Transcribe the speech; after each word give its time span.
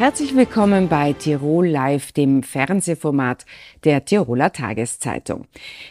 Herzlich 0.00 0.34
willkommen 0.34 0.88
bei 0.88 1.12
Tirol 1.12 1.68
Live, 1.68 2.12
dem 2.12 2.42
Fernsehformat 2.42 3.44
der 3.84 4.02
Tiroler 4.02 4.50
Tageszeitung. 4.50 5.46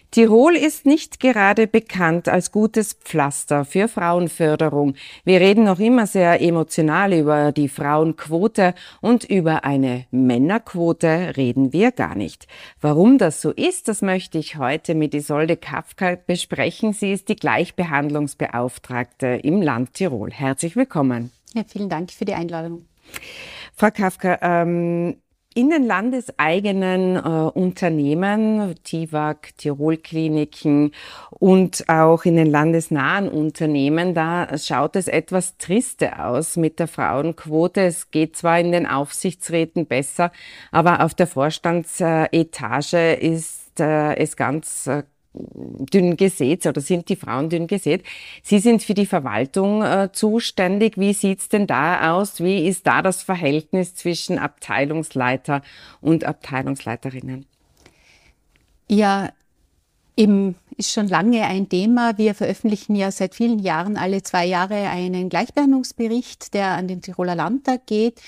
Tirol 0.09 0.55
ist 0.55 0.87
nicht 0.87 1.19
gerade 1.19 1.67
bekannt 1.67 2.27
als 2.27 2.51
gutes 2.51 2.93
Pflaster 2.93 3.65
für 3.65 3.87
Frauenförderung. 3.87 4.95
Wir 5.25 5.39
reden 5.41 5.65
noch 5.65 5.77
immer 5.77 6.07
sehr 6.07 6.41
emotional 6.41 7.13
über 7.13 7.51
die 7.51 7.69
Frauenquote 7.69 8.73
und 8.99 9.25
über 9.25 9.63
eine 9.63 10.07
Männerquote 10.09 11.37
reden 11.37 11.71
wir 11.71 11.91
gar 11.91 12.15
nicht. 12.15 12.47
Warum 12.81 13.19
das 13.19 13.43
so 13.43 13.51
ist, 13.51 13.89
das 13.89 14.01
möchte 14.01 14.39
ich 14.39 14.57
heute 14.57 14.95
mit 14.95 15.13
Isolde 15.13 15.55
Kafka 15.55 16.17
besprechen. 16.25 16.93
Sie 16.93 17.13
ist 17.13 17.29
die 17.29 17.35
Gleichbehandlungsbeauftragte 17.35 19.27
im 19.43 19.61
Land 19.61 19.93
Tirol. 19.93 20.31
Herzlich 20.31 20.75
willkommen. 20.75 21.29
Ja, 21.53 21.63
vielen 21.63 21.89
Dank 21.89 22.11
für 22.11 22.25
die 22.25 22.33
Einladung. 22.33 22.87
Frau 23.79 23.91
Kafka, 23.91 24.37
ähm, 24.41 25.21
in 25.55 25.69
den 25.69 25.85
landeseigenen 25.85 27.15
äh, 27.15 27.19
Unternehmen, 27.19 28.75
TIWAG, 28.83 29.55
Tirolkliniken 29.57 30.91
und 31.31 31.87
auch 31.87 32.25
in 32.25 32.35
den 32.35 32.51
landesnahen 32.51 33.29
Unternehmen, 33.29 34.13
da 34.13 34.57
schaut 34.57 34.97
es 34.97 35.07
etwas 35.07 35.57
triste 35.57 36.19
aus 36.19 36.57
mit 36.57 36.79
der 36.79 36.89
Frauenquote. 36.89 37.79
Es 37.79 38.11
geht 38.11 38.35
zwar 38.35 38.59
in 38.59 38.73
den 38.73 38.85
Aufsichtsräten 38.85 39.85
besser, 39.85 40.33
aber 40.73 41.05
auf 41.05 41.13
der 41.13 41.27
Vorstandsetage 41.27 43.13
ist 43.13 43.79
äh, 43.79 44.13
es 44.17 44.35
ganz 44.35 44.87
äh, 44.87 45.03
dünn 45.33 46.17
gesät 46.17 46.65
oder 46.65 46.81
sind 46.81 47.09
die 47.09 47.15
Frauen 47.15 47.49
dünn 47.49 47.67
gesät. 47.67 48.03
Sie 48.43 48.59
sind 48.59 48.83
für 48.83 48.93
die 48.93 49.05
Verwaltung 49.05 49.83
äh, 49.83 50.09
zuständig. 50.11 50.97
Wie 50.97 51.13
sieht's 51.13 51.49
denn 51.49 51.67
da 51.67 52.13
aus? 52.13 52.43
Wie 52.43 52.67
ist 52.67 52.87
da 52.87 53.01
das 53.01 53.21
Verhältnis 53.21 53.95
zwischen 53.95 54.39
Abteilungsleiter 54.39 55.61
und 56.01 56.23
Abteilungsleiterinnen? 56.23 57.45
Ja, 58.89 59.31
eben 60.17 60.55
ist 60.77 60.91
schon 60.91 61.07
lange 61.07 61.43
ein 61.43 61.69
Thema. 61.69 62.17
Wir 62.17 62.33
veröffentlichen 62.33 62.95
ja 62.95 63.11
seit 63.11 63.35
vielen 63.35 63.59
Jahren 63.59 63.97
alle 63.97 64.23
zwei 64.23 64.45
Jahre 64.45 64.89
einen 64.89 65.29
Gleichbehandlungsbericht, 65.29 66.53
der 66.53 66.69
an 66.69 66.87
den 66.87 67.01
Tiroler 67.01 67.35
Landtag 67.35 67.85
geht 67.85 68.19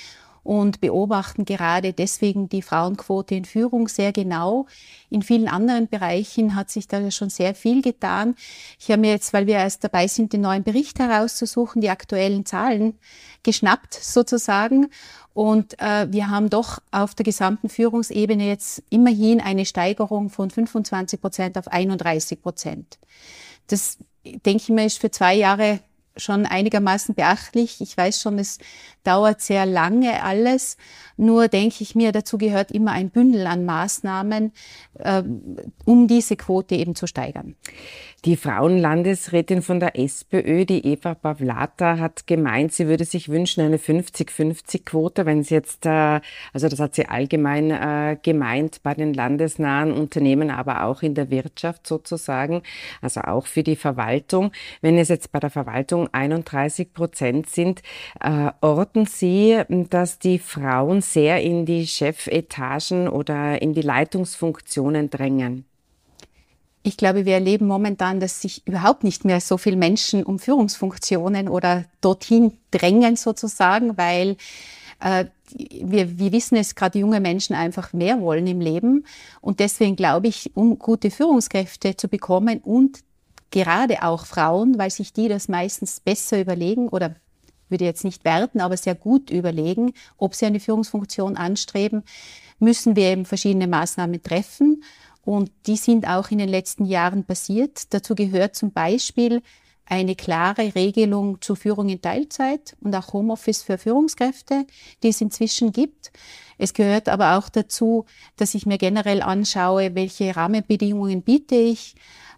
und 0.43 0.81
beobachten 0.81 1.45
gerade 1.45 1.93
deswegen 1.93 2.49
die 2.49 2.61
Frauenquote 2.61 3.35
in 3.35 3.45
Führung 3.45 3.87
sehr 3.87 4.11
genau. 4.11 4.65
In 5.09 5.21
vielen 5.21 5.47
anderen 5.47 5.87
Bereichen 5.87 6.55
hat 6.55 6.69
sich 6.69 6.87
da 6.87 7.11
schon 7.11 7.29
sehr 7.29 7.53
viel 7.53 7.81
getan. 7.81 8.35
Ich 8.79 8.89
habe 8.89 9.01
mir 9.01 9.11
jetzt, 9.11 9.33
weil 9.33 9.47
wir 9.47 9.55
erst 9.55 9.83
dabei 9.83 10.07
sind, 10.07 10.33
den 10.33 10.41
neuen 10.41 10.63
Bericht 10.63 10.99
herauszusuchen, 10.99 11.81
die 11.81 11.89
aktuellen 11.89 12.45
Zahlen 12.45 12.97
geschnappt 13.43 13.93
sozusagen. 13.93 14.89
Und 15.33 15.79
äh, 15.79 16.11
wir 16.11 16.29
haben 16.29 16.49
doch 16.49 16.79
auf 16.91 17.15
der 17.15 17.23
gesamten 17.23 17.69
Führungsebene 17.69 18.47
jetzt 18.47 18.83
immerhin 18.89 19.39
eine 19.39 19.65
Steigerung 19.65 20.29
von 20.29 20.49
25 20.49 21.21
Prozent 21.21 21.57
auf 21.57 21.67
31 21.67 22.41
Prozent. 22.41 22.99
Das, 23.67 23.97
denke 24.23 24.63
ich 24.63 24.69
mir, 24.69 24.85
ist 24.85 24.99
für 24.99 25.11
zwei 25.11 25.35
Jahre 25.35 25.79
schon 26.21 26.45
einigermaßen 26.45 27.15
beachtlich. 27.15 27.81
Ich 27.81 27.97
weiß 27.97 28.21
schon, 28.21 28.39
es 28.39 28.59
dauert 29.03 29.41
sehr 29.41 29.65
lange 29.65 30.23
alles. 30.23 30.77
Nur 31.17 31.47
denke 31.47 31.77
ich 31.81 31.95
mir, 31.95 32.11
dazu 32.11 32.37
gehört 32.37 32.71
immer 32.71 32.91
ein 32.91 33.09
Bündel 33.09 33.47
an 33.47 33.65
Maßnahmen, 33.65 34.53
äh, 34.99 35.23
um 35.85 36.07
diese 36.07 36.35
Quote 36.35 36.75
eben 36.75 36.95
zu 36.95 37.07
steigern. 37.07 37.55
Die 38.23 38.37
Frauenlandesrätin 38.37 39.63
von 39.63 39.79
der 39.79 39.97
SPÖ, 39.97 40.65
die 40.65 40.85
Eva 40.85 41.15
Pavlata, 41.15 41.97
hat 41.97 42.27
gemeint, 42.27 42.71
sie 42.71 42.87
würde 42.87 43.03
sich 43.03 43.29
wünschen 43.29 43.61
eine 43.61 43.77
50-50-Quote, 43.77 45.25
wenn 45.25 45.41
sie 45.41 45.55
jetzt, 45.55 45.87
äh, 45.87 46.21
also 46.53 46.69
das 46.69 46.79
hat 46.79 46.93
sie 46.93 47.07
allgemein 47.07 47.71
äh, 47.71 48.17
gemeint 48.21 48.83
bei 48.83 48.93
den 48.93 49.15
landesnahen 49.15 49.91
Unternehmen, 49.91 50.51
aber 50.51 50.83
auch 50.83 51.01
in 51.01 51.15
der 51.15 51.31
Wirtschaft 51.31 51.87
sozusagen, 51.87 52.61
also 53.01 53.21
auch 53.21 53.47
für 53.47 53.63
die 53.63 53.75
Verwaltung. 53.75 54.51
Wenn 54.81 54.99
es 54.99 55.09
jetzt 55.09 55.31
bei 55.31 55.39
der 55.39 55.49
Verwaltung 55.49 56.07
31 56.13 56.93
Prozent 56.93 57.49
sind, 57.49 57.81
äh, 58.19 58.51
orten 58.61 59.07
Sie, 59.07 59.63
dass 59.89 60.19
die 60.19 60.37
Frauen 60.37 61.01
sehr 61.01 61.41
in 61.41 61.65
die 61.65 61.87
Chefetagen 61.87 63.07
oder 63.07 63.63
in 63.63 63.73
die 63.73 63.81
Leitungsfunktionen 63.81 65.09
drängen? 65.09 65.65
Ich 66.83 66.97
glaube, 66.97 67.25
wir 67.25 67.35
erleben 67.35 67.67
momentan, 67.67 68.19
dass 68.19 68.41
sich 68.41 68.65
überhaupt 68.67 69.03
nicht 69.03 69.23
mehr 69.23 69.39
so 69.39 69.57
viele 69.57 69.75
Menschen 69.75 70.23
um 70.23 70.39
Führungsfunktionen 70.39 71.47
oder 71.47 71.85
dorthin 72.01 72.57
drängen 72.71 73.15
sozusagen, 73.15 73.97
weil 73.97 74.37
äh, 74.99 75.25
wir, 75.53 76.17
wir 76.17 76.31
wissen 76.31 76.55
es, 76.55 76.75
gerade 76.75 76.99
junge 76.99 77.19
Menschen 77.19 77.55
einfach 77.55 77.93
mehr 77.93 78.21
wollen 78.21 78.47
im 78.47 78.61
Leben. 78.61 79.05
Und 79.41 79.59
deswegen 79.59 79.95
glaube 79.95 80.27
ich, 80.27 80.51
um 80.55 80.79
gute 80.79 81.11
Führungskräfte 81.11 81.97
zu 81.97 82.07
bekommen 82.07 82.59
und 82.59 82.99
gerade 83.51 84.03
auch 84.03 84.25
Frauen, 84.25 84.77
weil 84.77 84.89
sich 84.89 85.13
die 85.13 85.27
das 85.27 85.49
meistens 85.49 85.99
besser 85.99 86.39
überlegen 86.39 86.87
oder 86.89 87.15
würde 87.69 87.85
jetzt 87.85 88.03
nicht 88.03 88.25
werten, 88.25 88.59
aber 88.59 88.77
sehr 88.77 88.95
gut 88.95 89.29
überlegen, 89.29 89.93
ob 90.17 90.35
sie 90.35 90.45
eine 90.45 90.59
Führungsfunktion 90.59 91.37
anstreben, 91.37 92.03
müssen 92.59 92.95
wir 92.95 93.11
eben 93.11 93.25
verschiedene 93.25 93.67
Maßnahmen 93.67 94.21
treffen. 94.21 94.83
Und 95.23 95.51
die 95.67 95.77
sind 95.77 96.07
auch 96.07 96.31
in 96.31 96.39
den 96.39 96.49
letzten 96.49 96.85
Jahren 96.85 97.23
passiert. 97.23 97.93
Dazu 97.93 98.15
gehört 98.15 98.55
zum 98.55 98.71
Beispiel 98.71 99.41
eine 99.85 100.15
klare 100.15 100.73
Regelung 100.73 101.41
zur 101.41 101.57
Führung 101.57 101.89
in 101.89 102.01
Teilzeit 102.01 102.77
und 102.81 102.95
auch 102.95 103.13
Homeoffice 103.13 103.61
für 103.61 103.77
Führungskräfte, 103.77 104.65
die 105.03 105.09
es 105.09 105.19
inzwischen 105.19 105.73
gibt. 105.73 106.11
Es 106.57 106.73
gehört 106.73 107.09
aber 107.09 107.37
auch 107.37 107.49
dazu, 107.49 108.05
dass 108.37 108.53
ich 108.53 108.65
mir 108.65 108.77
generell 108.77 109.21
anschaue, 109.21 109.93
welche 109.93 110.35
Rahmenbedingungen 110.35 111.23
biete 111.23 111.55
ich, 111.55 111.95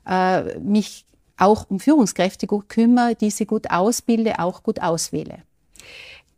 äh, 0.08 0.58
mich 0.60 1.06
auch 1.38 1.70
um 1.70 1.80
Führungskräfte 1.80 2.48
gut 2.48 2.70
kümmere, 2.70 3.16
diese 3.16 3.46
gut 3.46 3.70
ausbilde, 3.70 4.40
auch 4.40 4.64
gut 4.64 4.82
auswähle. 4.82 5.44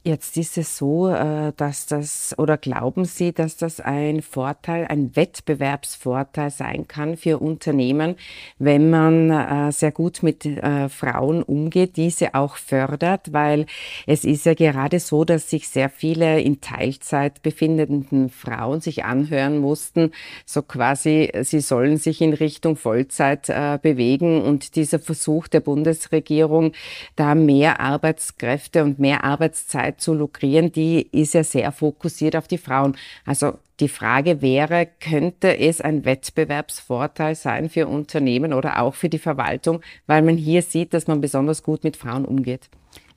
Jetzt 0.08 0.38
ist 0.38 0.56
es 0.60 0.78
so, 0.78 1.10
äh, 1.10 1.52
dass 1.58 1.88
das, 1.88 2.36
oder 2.38 2.58
glauben 2.58 3.06
Sie, 3.06 3.34
dass 3.34 3.58
das 3.58 3.80
ein 3.80 4.22
Vorteil, 4.22 4.86
ein 4.88 5.16
Wettbewerbsvorteil 5.16 6.52
sein 6.52 6.88
kann 6.88 7.18
für 7.18 7.40
Unternehmen, 7.40 8.16
wenn 8.60 8.92
man 8.92 9.32
äh, 9.32 9.72
sehr 9.72 9.92
gut 9.92 10.22
mit 10.22 10.46
äh, 10.46 10.90
Frauen 10.90 11.42
umgeht, 11.42 11.98
diese 11.98 12.36
auch 12.36 12.58
fördert, 12.58 13.34
weil 13.34 13.66
es 14.06 14.26
ist 14.26 14.46
ja 14.46 14.54
gerade 14.54 15.00
so, 15.00 15.26
dass 15.26 15.50
sich 15.50 15.70
sehr 15.70 15.90
viele 15.90 16.40
in 16.40 16.62
Teilzeit 16.62 17.42
befindenden 17.42 18.30
Frauen 18.30 18.82
sich 18.82 19.06
anhören 19.06 19.58
mussten, 19.58 20.12
so 20.46 20.62
quasi, 20.62 21.32
sie 21.42 21.62
sollen 21.62 21.98
sich 21.98 22.22
in 22.22 22.34
Richtung 22.34 22.76
Vollzeit 22.76 23.48
bewegen. 23.82 24.44
Und 24.44 24.76
dieser 24.76 25.00
Versuch 25.00 25.48
der 25.48 25.62
Bundesregierung, 25.62 26.74
da 27.16 27.34
mehr 27.34 27.80
Arbeitskräfte 27.80 28.84
und 28.84 29.00
mehr 29.00 29.24
Arbeitszeit 29.24 29.95
zu 29.98 30.14
lukrieren, 30.14 30.72
die 30.72 31.08
ist 31.12 31.34
ja 31.34 31.44
sehr 31.44 31.72
fokussiert 31.72 32.36
auf 32.36 32.48
die 32.48 32.58
Frauen. 32.58 32.96
Also 33.26 33.60
die 33.80 33.90
Frage 33.90 34.42
wäre, 34.42 34.88
könnte 35.00 35.58
es 35.58 35.82
ein 35.82 36.06
Wettbewerbsvorteil 36.06 37.36
sein 37.36 37.70
für 37.70 37.88
Unternehmen 37.88 38.54
oder 38.54 38.82
auch 38.82 38.96
für 38.96 39.10
die 39.10 39.20
Verwaltung, 39.20 39.82
weil 40.08 40.22
man 40.22 40.38
hier 40.38 40.62
sieht, 40.62 40.94
dass 40.94 41.08
man 41.08 41.22
besonders 41.22 41.62
gut 41.62 41.84
mit 41.84 41.98
Frauen 41.98 42.26
umgeht? 42.26 42.70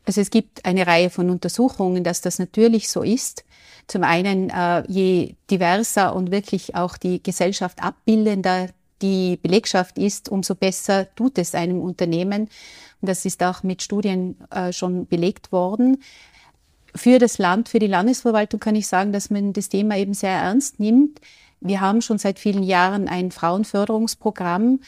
Also 0.04 0.20
es 0.20 0.30
gibt 0.30 0.64
eine 0.64 0.86
Reihe 0.86 1.10
von 1.10 1.30
Untersuchungen, 1.30 2.02
dass 2.02 2.22
das 2.22 2.38
natürlich 2.38 2.88
so 2.88 3.02
ist. 3.02 3.44
Zum 3.86 4.04
einen, 4.04 4.50
äh, 4.50 4.82
je 4.88 5.34
diverser 5.50 6.16
und 6.16 6.30
wirklich 6.30 6.74
auch 6.74 6.96
die 6.96 7.22
Gesellschaft 7.22 7.82
abbildender 7.82 8.70
die 9.02 9.36
Belegschaft 9.36 9.96
ist, 9.98 10.28
umso 10.28 10.54
besser 10.54 11.14
tut 11.14 11.38
es 11.38 11.54
einem 11.54 11.80
Unternehmen. 11.80 12.48
Und 13.00 13.08
das 13.08 13.24
ist 13.24 13.42
auch 13.42 13.62
mit 13.62 13.82
Studien 13.82 14.36
äh, 14.50 14.72
schon 14.72 15.06
belegt 15.06 15.52
worden 15.52 15.98
für 16.98 17.18
das 17.18 17.38
Land, 17.38 17.68
für 17.68 17.78
die 17.78 17.86
Landesverwaltung 17.86 18.60
kann 18.60 18.76
ich 18.76 18.86
sagen, 18.86 19.12
dass 19.12 19.30
man 19.30 19.52
das 19.52 19.68
Thema 19.68 19.96
eben 19.96 20.14
sehr 20.14 20.32
ernst 20.32 20.80
nimmt. 20.80 21.20
Wir 21.60 21.80
haben 21.80 22.02
schon 22.02 22.18
seit 22.18 22.38
vielen 22.38 22.62
Jahren 22.62 23.08
ein 23.08 23.30
Frauenförderungsprogramm 23.30 24.80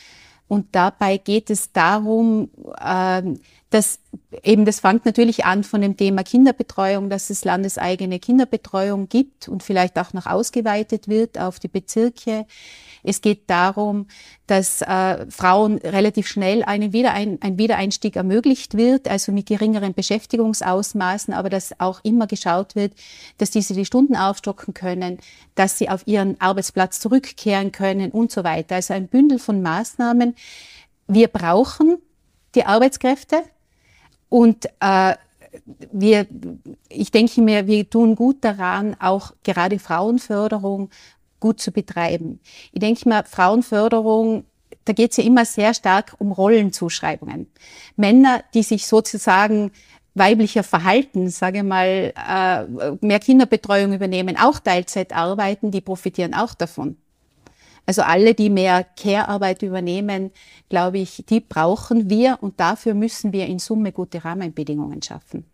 und 0.49 0.67
dabei 0.73 1.17
geht 1.17 1.49
es 1.51 1.73
darum, 1.73 2.51
ähm, 2.85 3.41
dass 3.71 4.01
eben 4.43 4.65
das 4.65 4.81
fängt 4.81 5.07
natürlich 5.07 5.45
an 5.45 5.63
von 5.63 5.81
dem 5.81 5.97
Thema 5.97 6.25
Kinderbetreuung, 6.25 7.09
dass 7.09 7.31
es 7.31 7.45
landeseigene 7.45 8.19
Kinderbetreuung 8.19 9.09
gibt 9.09 9.49
und 9.49 9.63
vielleicht 9.63 9.97
auch 9.99 10.13
noch 10.13 10.27
ausgeweitet 10.27 11.07
wird 11.07 11.39
auf 11.39 11.61
die 11.61 11.69
Bezirke. 11.69 12.47
Es 13.05 13.21
geht 13.21 13.49
darum, 13.49 14.09
dass 14.49 14.83
äh, 14.83 15.25
Frauen 15.31 15.79
relativ 15.79 16.27
schnell 16.27 16.65
einen 16.65 16.93
Wiederein 16.93 17.39
ein 17.41 17.59
Wiedereinstieg 17.59 18.17
ermöglicht 18.17 18.77
wird, 18.77 19.09
also 19.09 19.31
mit 19.31 19.47
geringeren 19.47 19.95
Beschäftigungsausmaßen, 19.95 21.33
aber 21.33 21.49
dass 21.49 21.79
auch 21.79 22.01
immer 22.03 22.27
geschaut 22.27 22.75
wird, 22.75 22.93
dass 23.39 23.51
diese 23.51 23.75
die 23.75 23.87
Stunden 23.87 24.17
aufstocken 24.17 24.75
können, 24.75 25.19
dass 25.55 25.79
sie 25.79 25.89
auf 25.89 26.07
ihren 26.07 26.41
Arbeitsplatz 26.41 26.99
zurückkehren 26.99 27.71
können 27.71 28.11
und 28.11 28.33
so 28.33 28.43
weiter. 28.43 28.75
Also 28.75 28.95
ein 28.95 29.07
Bündel 29.07 29.39
von 29.39 29.63
Maßnahmen, 29.63 30.35
wir 31.07 31.29
brauchen 31.29 31.99
die 32.55 32.65
Arbeitskräfte 32.65 33.45
und 34.31 34.67
äh, 34.81 35.15
wir, 35.93 36.27
ich 36.89 37.11
denke 37.11 37.43
mir, 37.43 37.67
wir 37.67 37.91
tun 37.91 38.15
gut 38.15 38.43
daran, 38.43 38.97
auch 38.99 39.33
gerade 39.43 39.79
Frauenförderung 39.79 40.91
gut 41.41 41.61
zu 41.61 41.73
betreiben. 41.73 42.41
Ich 42.73 42.81
denke 42.81 43.09
mir, 43.09 43.25
Frauenförderung, 43.25 44.45
da 44.85 44.93
geht 44.93 45.11
es 45.11 45.17
ja 45.19 45.25
immer 45.25 45.45
sehr 45.45 45.75
stark 45.75 46.15
um 46.19 46.33
Rollenzuschreibungen. 46.33 47.49
Männer, 47.97 48.43
die 48.55 48.63
sich 48.63 48.87
sozusagen 48.87 49.73
weiblicher 50.15 50.63
Verhalten, 50.63 51.29
sage 51.31 51.63
mal, 51.63 52.13
äh, 52.17 52.97
mehr 53.05 53.21
Kinderbetreuung 53.21 53.93
übernehmen, 53.93 54.37
auch 54.37 54.61
Teilzeit 54.61 55.13
arbeiten, 55.13 55.71
die 55.71 55.81
profitieren 55.81 56.35
auch 56.35 56.55
davon. 56.55 56.97
Also 57.87 58.03
alle, 58.03 58.35
die 58.35 58.51
mehr 58.51 58.87
Care-Arbeit 58.97 59.63
übernehmen, 59.63 60.31
glaube 60.69 60.99
ich, 60.99 61.25
die 61.29 61.41
brauchen 61.41 62.09
wir 62.09 62.39
und 62.41 62.61
dafür 62.61 62.95
müssen 62.95 63.33
wir 63.33 63.47
in 63.47 63.59
Summe 63.59 63.93
gute 63.93 64.25
Rahmenbedingungen 64.25 65.03
schaffen. 65.03 65.45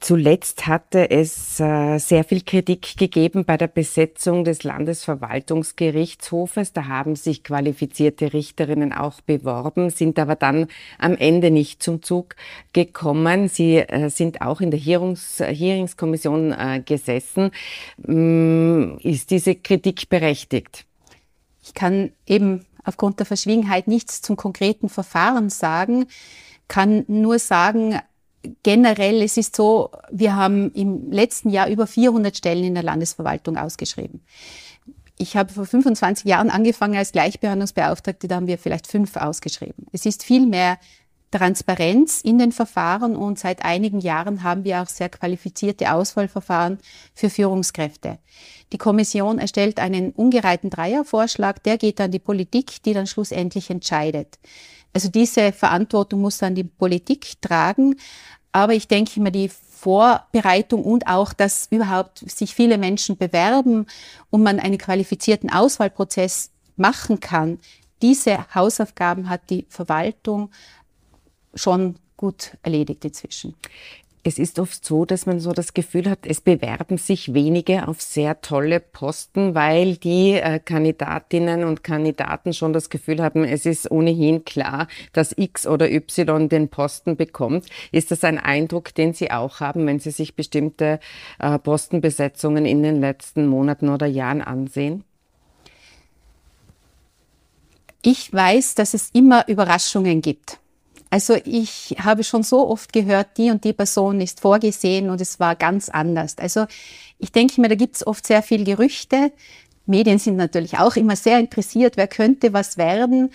Zuletzt 0.00 0.66
hatte 0.66 1.10
es 1.10 1.60
äh, 1.60 1.98
sehr 1.98 2.24
viel 2.24 2.40
Kritik 2.40 2.96
gegeben 2.96 3.44
bei 3.44 3.56
der 3.56 3.68
Besetzung 3.68 4.42
des 4.42 4.64
Landesverwaltungsgerichtshofes. 4.64 6.72
Da 6.72 6.88
haben 6.88 7.14
sich 7.14 7.44
qualifizierte 7.44 8.32
Richterinnen 8.32 8.92
auch 8.92 9.20
beworben, 9.20 9.90
sind 9.90 10.18
aber 10.18 10.34
dann 10.34 10.66
am 10.98 11.16
Ende 11.16 11.52
nicht 11.52 11.84
zum 11.84 12.02
Zug 12.02 12.34
gekommen. 12.72 13.46
Sie 13.48 13.76
äh, 13.76 14.10
sind 14.10 14.40
auch 14.40 14.60
in 14.60 14.72
der 14.72 14.80
Hearings, 14.80 15.38
Hearingskommission 15.38 16.50
äh, 16.50 16.82
gesessen. 16.84 17.52
Mm, 17.98 18.96
ist 19.02 19.30
diese 19.30 19.54
Kritik 19.54 20.08
berechtigt? 20.08 20.84
Ich 21.66 21.74
kann 21.74 22.12
eben 22.26 22.64
aufgrund 22.84 23.18
der 23.18 23.26
Verschwiegenheit 23.26 23.88
nichts 23.88 24.22
zum 24.22 24.36
konkreten 24.36 24.88
Verfahren 24.88 25.50
sagen, 25.50 26.06
kann 26.68 27.04
nur 27.08 27.40
sagen, 27.40 27.98
generell, 28.62 29.20
es 29.22 29.36
ist 29.36 29.56
so, 29.56 29.90
wir 30.10 30.36
haben 30.36 30.70
im 30.72 31.10
letzten 31.10 31.50
Jahr 31.50 31.68
über 31.68 31.88
400 31.88 32.36
Stellen 32.36 32.62
in 32.62 32.74
der 32.74 32.84
Landesverwaltung 32.84 33.56
ausgeschrieben. 33.56 34.20
Ich 35.18 35.36
habe 35.36 35.52
vor 35.52 35.66
25 35.66 36.26
Jahren 36.26 36.50
angefangen 36.50 36.96
als 36.96 37.10
Gleichbehandlungsbeauftragte, 37.10 38.28
da 38.28 38.36
haben 38.36 38.46
wir 38.46 38.58
vielleicht 38.58 38.86
fünf 38.86 39.16
ausgeschrieben. 39.16 39.86
Es 39.90 40.06
ist 40.06 40.22
viel 40.22 40.46
mehr 40.46 40.78
Transparenz 41.30 42.20
in 42.22 42.38
den 42.38 42.52
Verfahren 42.52 43.16
und 43.16 43.38
seit 43.38 43.64
einigen 43.64 44.00
Jahren 44.00 44.42
haben 44.42 44.64
wir 44.64 44.80
auch 44.82 44.88
sehr 44.88 45.08
qualifizierte 45.08 45.92
Auswahlverfahren 45.92 46.78
für 47.14 47.30
Führungskräfte. 47.30 48.18
Die 48.72 48.78
Kommission 48.78 49.38
erstellt 49.38 49.78
einen 49.78 50.12
ungereihten 50.12 50.70
Dreiervorschlag, 50.70 51.62
der 51.62 51.78
geht 51.78 52.00
an 52.00 52.10
die 52.10 52.18
Politik, 52.18 52.82
die 52.82 52.94
dann 52.94 53.06
schlussendlich 53.06 53.70
entscheidet. 53.70 54.38
Also 54.92 55.08
diese 55.08 55.52
Verantwortung 55.52 56.22
muss 56.22 56.38
dann 56.38 56.54
die 56.54 56.64
Politik 56.64 57.40
tragen. 57.42 57.96
Aber 58.52 58.72
ich 58.72 58.88
denke 58.88 59.20
immer, 59.20 59.30
die 59.30 59.50
Vorbereitung 59.50 60.84
und 60.84 61.06
auch, 61.06 61.34
dass 61.34 61.66
überhaupt 61.70 62.18
sich 62.30 62.54
viele 62.54 62.78
Menschen 62.78 63.18
bewerben 63.18 63.86
und 64.30 64.42
man 64.42 64.58
einen 64.58 64.78
qualifizierten 64.78 65.50
Auswahlprozess 65.50 66.50
machen 66.76 67.20
kann, 67.20 67.58
diese 68.02 68.54
Hausaufgaben 68.54 69.28
hat 69.28 69.48
die 69.50 69.66
Verwaltung 69.68 70.50
schon 71.56 71.96
gut 72.16 72.56
erledigt 72.62 73.04
inzwischen. 73.04 73.54
Es 74.28 74.40
ist 74.40 74.58
oft 74.58 74.84
so, 74.84 75.04
dass 75.04 75.24
man 75.26 75.38
so 75.38 75.52
das 75.52 75.72
Gefühl 75.72 76.10
hat, 76.10 76.26
es 76.26 76.40
bewerben 76.40 76.98
sich 76.98 77.32
wenige 77.32 77.86
auf 77.86 78.02
sehr 78.02 78.40
tolle 78.40 78.80
Posten, 78.80 79.54
weil 79.54 79.98
die 79.98 80.32
äh, 80.32 80.58
Kandidatinnen 80.58 81.62
und 81.62 81.84
Kandidaten 81.84 82.52
schon 82.52 82.72
das 82.72 82.90
Gefühl 82.90 83.22
haben, 83.22 83.44
es 83.44 83.66
ist 83.66 83.88
ohnehin 83.88 84.44
klar, 84.44 84.88
dass 85.12 85.32
X 85.38 85.64
oder 85.64 85.88
Y 85.92 86.48
den 86.48 86.68
Posten 86.68 87.16
bekommt. 87.16 87.66
Ist 87.92 88.10
das 88.10 88.24
ein 88.24 88.40
Eindruck, 88.40 88.92
den 88.96 89.12
Sie 89.12 89.30
auch 89.30 89.60
haben, 89.60 89.86
wenn 89.86 90.00
Sie 90.00 90.10
sich 90.10 90.34
bestimmte 90.34 90.98
äh, 91.38 91.56
Postenbesetzungen 91.60 92.66
in 92.66 92.82
den 92.82 93.00
letzten 93.00 93.46
Monaten 93.46 93.88
oder 93.90 94.06
Jahren 94.06 94.42
ansehen? 94.42 95.04
Ich 98.02 98.32
weiß, 98.32 98.74
dass 98.74 98.92
es 98.92 99.10
immer 99.12 99.46
Überraschungen 99.46 100.20
gibt. 100.20 100.58
Also 101.10 101.36
ich 101.44 101.96
habe 102.00 102.24
schon 102.24 102.42
so 102.42 102.68
oft 102.68 102.92
gehört, 102.92 103.38
die 103.38 103.50
und 103.50 103.64
die 103.64 103.72
Person 103.72 104.20
ist 104.20 104.40
vorgesehen 104.40 105.08
und 105.10 105.20
es 105.20 105.38
war 105.38 105.54
ganz 105.54 105.88
anders. 105.88 106.36
Also 106.38 106.66
ich 107.18 107.32
denke 107.32 107.60
mir, 107.60 107.68
da 107.68 107.74
gibt 107.74 107.96
es 107.96 108.06
oft 108.06 108.26
sehr 108.26 108.42
viel 108.42 108.64
Gerüchte. 108.64 109.32
Medien 109.86 110.18
sind 110.18 110.36
natürlich 110.36 110.78
auch 110.78 110.96
immer 110.96 111.16
sehr 111.16 111.38
interessiert, 111.38 111.96
wer 111.96 112.08
könnte 112.08 112.52
was 112.52 112.76
werden. 112.76 113.30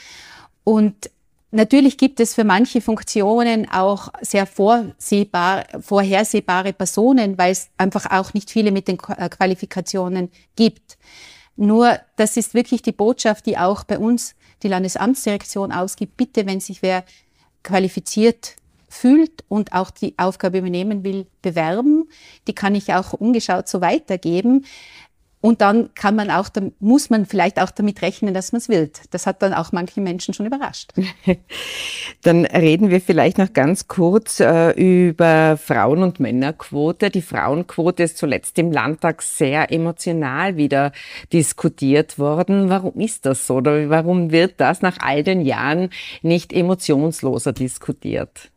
Und 0.63 1.09
natürlich 1.51 1.97
gibt 1.97 2.19
es 2.19 2.35
für 2.35 2.44
manche 2.44 2.81
Funktionen 2.81 3.69
auch 3.71 4.09
sehr 4.21 4.45
vorsehbar, 4.45 5.65
vorhersehbare 5.79 6.73
Personen, 6.73 7.38
weil 7.38 7.53
es 7.53 7.69
einfach 7.77 8.12
auch 8.12 8.33
nicht 8.33 8.51
viele 8.51 8.71
mit 8.71 8.89
den 8.89 8.97
äh, 9.18 9.29
Qualifikationen 9.29 10.29
gibt. 10.56 10.97
Nur 11.56 12.00
das 12.18 12.38
ist 12.38 12.53
wirklich 12.53 12.81
die 12.81 12.91
Botschaft, 12.91 13.45
die 13.45 13.57
auch 13.57 13.83
bei 13.83 13.97
uns 13.97 14.35
die 14.63 14.68
Landesamtsdirektion 14.68 15.71
ausgibt. 15.71 16.18
Bitte, 16.18 16.45
wenn 16.45 16.59
sich 16.59 16.81
wer 16.81 17.03
qualifiziert 17.63 18.56
fühlt 18.90 19.44
und 19.48 19.74
auch 19.74 19.90
die 19.90 20.16
Aufgabe 20.18 20.58
übernehmen 20.58 21.04
will, 21.04 21.25
bewerben. 21.42 22.10
Die 22.48 22.54
kann 22.54 22.75
ich 22.75 22.94
auch 22.94 23.13
ungeschaut 23.13 23.68
so 23.68 23.80
weitergeben. 23.80 24.66
Und 25.42 25.62
dann 25.62 25.94
kann 25.96 26.16
man 26.16 26.30
auch, 26.30 26.50
muss 26.80 27.10
man 27.10 27.26
vielleicht 27.26 27.60
auch 27.60 27.72
damit 27.72 28.04
rechnen, 28.04 28.36
dass 28.36 28.52
man 28.52 28.60
es 28.60 28.70
will. 28.70 28.92
Das 29.10 29.26
hat 29.26 29.42
dann 29.42 29.56
auch 29.56 29.72
manche 29.72 30.00
Menschen 30.00 30.36
schon 30.36 30.46
überrascht. 30.46 30.94
dann 32.22 32.46
reden 32.46 32.92
wir 32.92 33.02
vielleicht 33.02 33.40
noch 33.40 33.52
ganz 33.52 33.88
kurz 33.88 34.40
äh, 34.40 34.72
über 34.72 35.58
Frauen- 35.58 36.04
und 36.04 36.20
Männerquote. 36.20 37.10
Die 37.10 37.24
Frauenquote 37.24 38.04
ist 38.04 38.18
zuletzt 38.18 38.60
im 38.60 38.72
Landtag 38.72 39.24
sehr 39.24 39.72
emotional 39.72 40.58
wieder 40.58 40.92
diskutiert 41.34 42.20
worden. 42.20 42.70
Warum 42.70 43.00
ist 43.00 43.26
das 43.26 43.48
so? 43.48 43.56
Oder 43.56 43.90
warum 43.90 44.32
wird 44.32 44.60
das 44.60 44.84
nach 44.84 45.00
all 45.00 45.24
den 45.24 45.42
Jahren 45.42 45.90
nicht 46.22 46.54
emotionsloser 46.54 47.52
diskutiert? 47.52 48.52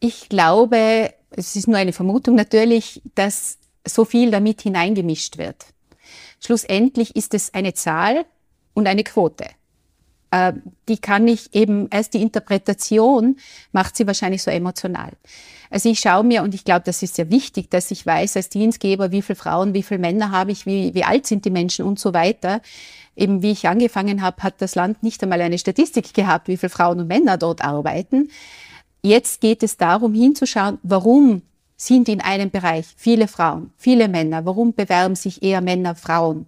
Ich 0.00 0.28
glaube, 0.28 1.12
es 1.30 1.54
ist 1.54 1.68
nur 1.68 1.76
eine 1.76 1.92
Vermutung 1.92 2.34
natürlich, 2.34 3.00
dass 3.14 3.58
so 3.86 4.04
viel 4.04 4.32
damit 4.32 4.62
hineingemischt 4.62 5.38
wird. 5.38 5.66
Schlussendlich 6.40 7.16
ist 7.16 7.34
es 7.34 7.52
eine 7.54 7.74
Zahl 7.74 8.24
und 8.74 8.86
eine 8.86 9.04
Quote. 9.04 9.46
Äh, 10.30 10.54
die 10.88 10.98
kann 10.98 11.28
ich 11.28 11.54
eben, 11.54 11.88
erst 11.90 12.14
die 12.14 12.22
Interpretation 12.22 13.36
macht 13.72 13.96
sie 13.96 14.06
wahrscheinlich 14.06 14.42
so 14.42 14.50
emotional. 14.50 15.12
Also 15.70 15.88
ich 15.88 16.00
schaue 16.00 16.24
mir, 16.24 16.42
und 16.42 16.54
ich 16.54 16.64
glaube, 16.64 16.82
das 16.84 17.02
ist 17.02 17.16
sehr 17.16 17.30
wichtig, 17.30 17.70
dass 17.70 17.90
ich 17.90 18.06
weiß 18.06 18.36
als 18.36 18.48
Dienstgeber, 18.48 19.10
wie 19.10 19.22
viele 19.22 19.36
Frauen, 19.36 19.74
wie 19.74 19.82
viele 19.82 20.00
Männer 20.00 20.30
habe 20.30 20.52
ich, 20.52 20.66
wie, 20.66 20.94
wie 20.94 21.04
alt 21.04 21.26
sind 21.26 21.44
die 21.44 21.50
Menschen 21.50 21.84
und 21.84 21.98
so 21.98 22.14
weiter. 22.14 22.60
Eben 23.16 23.42
wie 23.42 23.52
ich 23.52 23.66
angefangen 23.66 24.22
habe, 24.22 24.42
hat 24.42 24.60
das 24.60 24.74
Land 24.74 25.02
nicht 25.02 25.22
einmal 25.22 25.40
eine 25.40 25.58
Statistik 25.58 26.12
gehabt, 26.12 26.48
wie 26.48 26.56
viele 26.56 26.70
Frauen 26.70 27.00
und 27.00 27.08
Männer 27.08 27.38
dort 27.38 27.64
arbeiten. 27.64 28.30
Jetzt 29.02 29.40
geht 29.40 29.62
es 29.62 29.76
darum, 29.76 30.14
hinzuschauen, 30.14 30.78
warum 30.82 31.42
sind 31.76 32.08
in 32.08 32.20
einem 32.20 32.50
Bereich 32.50 32.86
viele 32.96 33.28
Frauen, 33.28 33.72
viele 33.76 34.08
Männer. 34.08 34.44
Warum 34.44 34.74
bewerben 34.74 35.14
sich 35.14 35.42
eher 35.42 35.60
Männer, 35.60 35.94
Frauen? 35.94 36.46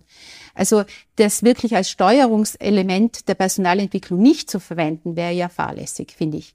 Also 0.54 0.85
das 1.16 1.44
wirklich 1.44 1.76
als 1.76 1.90
Steuerungselement 1.90 3.28
der 3.28 3.35
Personalentwicklung 3.35 4.20
nicht 4.20 4.50
zu 4.50 4.58
verwenden, 4.58 5.14
wäre 5.14 5.32
ja 5.32 5.49
fahrlässig, 5.49 6.14
finde 6.16 6.38
ich. 6.38 6.54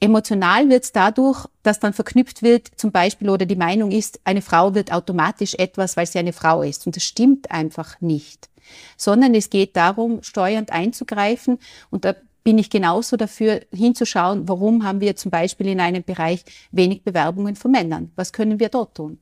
Emotional 0.00 0.68
wird 0.68 0.84
es 0.84 0.92
dadurch, 0.92 1.46
dass 1.62 1.80
dann 1.80 1.94
verknüpft 1.94 2.42
wird, 2.42 2.68
zum 2.76 2.92
Beispiel, 2.92 3.30
oder 3.30 3.46
die 3.46 3.56
Meinung 3.56 3.90
ist, 3.90 4.20
eine 4.24 4.42
Frau 4.42 4.74
wird 4.74 4.92
automatisch 4.92 5.54
etwas, 5.54 5.96
weil 5.96 6.06
sie 6.06 6.18
eine 6.18 6.34
Frau 6.34 6.62
ist. 6.62 6.86
Und 6.86 6.96
das 6.96 7.04
stimmt 7.04 7.50
einfach 7.50 8.00
nicht. 8.00 8.50
Sondern 8.96 9.34
es 9.34 9.48
geht 9.48 9.76
darum, 9.76 10.22
steuernd 10.22 10.70
einzugreifen. 10.70 11.58
Und 11.90 12.04
da 12.04 12.14
bin 12.46 12.58
ich 12.58 12.70
genauso 12.70 13.16
dafür 13.16 13.62
hinzuschauen, 13.74 14.48
warum 14.48 14.84
haben 14.84 15.00
wir 15.00 15.16
zum 15.16 15.32
Beispiel 15.32 15.66
in 15.66 15.80
einem 15.80 16.04
Bereich 16.04 16.44
wenig 16.70 17.02
Bewerbungen 17.02 17.56
von 17.56 17.72
Männern? 17.72 18.12
Was 18.14 18.32
können 18.32 18.60
wir 18.60 18.68
dort 18.68 18.94
tun? 18.94 19.18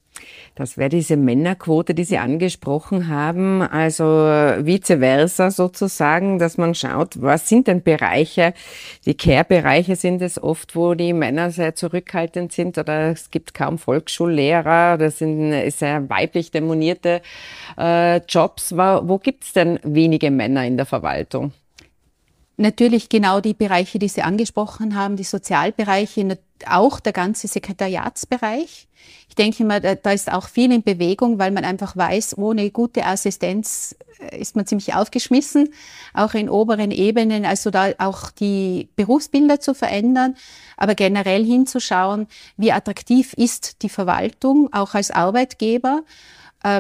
Das 0.55 0.77
wäre 0.77 0.91
diese 0.91 1.17
Männerquote, 1.17 1.95
die 1.95 2.05
Sie 2.05 2.19
angesprochen 2.19 3.09
haben, 3.09 3.63
also 3.63 4.05
vice 4.05 4.99
versa 4.99 5.51
sozusagen, 5.51 6.39
dass 6.39 6.59
man 6.59 6.75
schaut, 6.75 7.23
was 7.23 7.49
sind 7.49 7.67
denn 7.67 7.83
Bereiche, 7.83 8.53
die 9.07 9.15
Care-Bereiche 9.15 9.97
sind 9.97 10.21
es 10.21 10.41
oft, 10.41 10.77
wo 10.77 10.93
die 10.93 11.15
Männer 11.15 11.51
sehr 11.51 11.75
zurückhaltend 11.75 12.53
sind 12.53 12.77
oder 12.77 13.13
es 13.13 13.31
gibt 13.31 13.55
kaum 13.55 13.79
Volksschullehrer, 13.79 14.99
das 14.99 15.21
sind 15.21 15.71
sehr 15.71 16.11
weiblich 16.11 16.51
demonierte 16.51 17.23
äh, 17.79 18.19
Jobs. 18.29 18.73
Wo, 18.77 19.09
wo 19.09 19.19
gibt 19.19 19.45
es 19.45 19.55
denn 19.55 19.81
wenige 19.83 20.31
Männer 20.31 20.67
in 20.67 20.77
der 20.77 20.85
Verwaltung? 20.85 21.55
Natürlich 22.57 23.09
genau 23.09 23.41
die 23.41 23.55
Bereiche, 23.55 23.99
die 23.99 24.09
Sie 24.09 24.23
angesprochen 24.23 24.95
haben, 24.95 25.17
die 25.17 25.25
Sozialbereiche, 25.25 26.39
auch 26.69 27.01
der 27.01 27.13
ganze 27.13 27.49
Sekretariatsbereich. 27.49 28.87
Ich 29.29 29.35
denke 29.35 29.65
mal, 29.65 29.81
da, 29.81 30.13
ist 30.13 30.33
auch 30.33 30.49
viel 30.49 30.73
in 30.73 30.83
Bewegung, 30.83 31.39
weil 31.39 31.51
man 31.51 31.65
einfach 31.65 31.97
weiß, 31.97 32.39
ohne 32.39 32.71
gute 32.71 33.05
Assistenz 33.05 33.97
ist 34.39 34.57
man 34.57 34.67
ziemlich 34.67 34.95
aufgeschmissen, 34.95 35.71
auch 36.15 36.35
in 36.35 36.49
oberen 36.49 36.93
Ebenen, 36.93 37.45
also 37.45 37.71
da 37.71 37.93
auch 37.99 38.31
die 38.31 38.89
Berufsbilder 38.97 39.61
zu 39.61 39.75
verändern, 39.75 40.37
aber 40.77 40.95
generell 40.95 41.45
hinzuschauen, 41.45 42.29
wie 42.57 42.73
attraktiv 42.73 43.33
ist 43.35 43.83
die 43.83 43.89
Verwaltung 43.89 44.73
auch 44.73 44.95
als 44.95 45.11
Arbeitgeber 45.11 46.03
äh, 46.03 46.15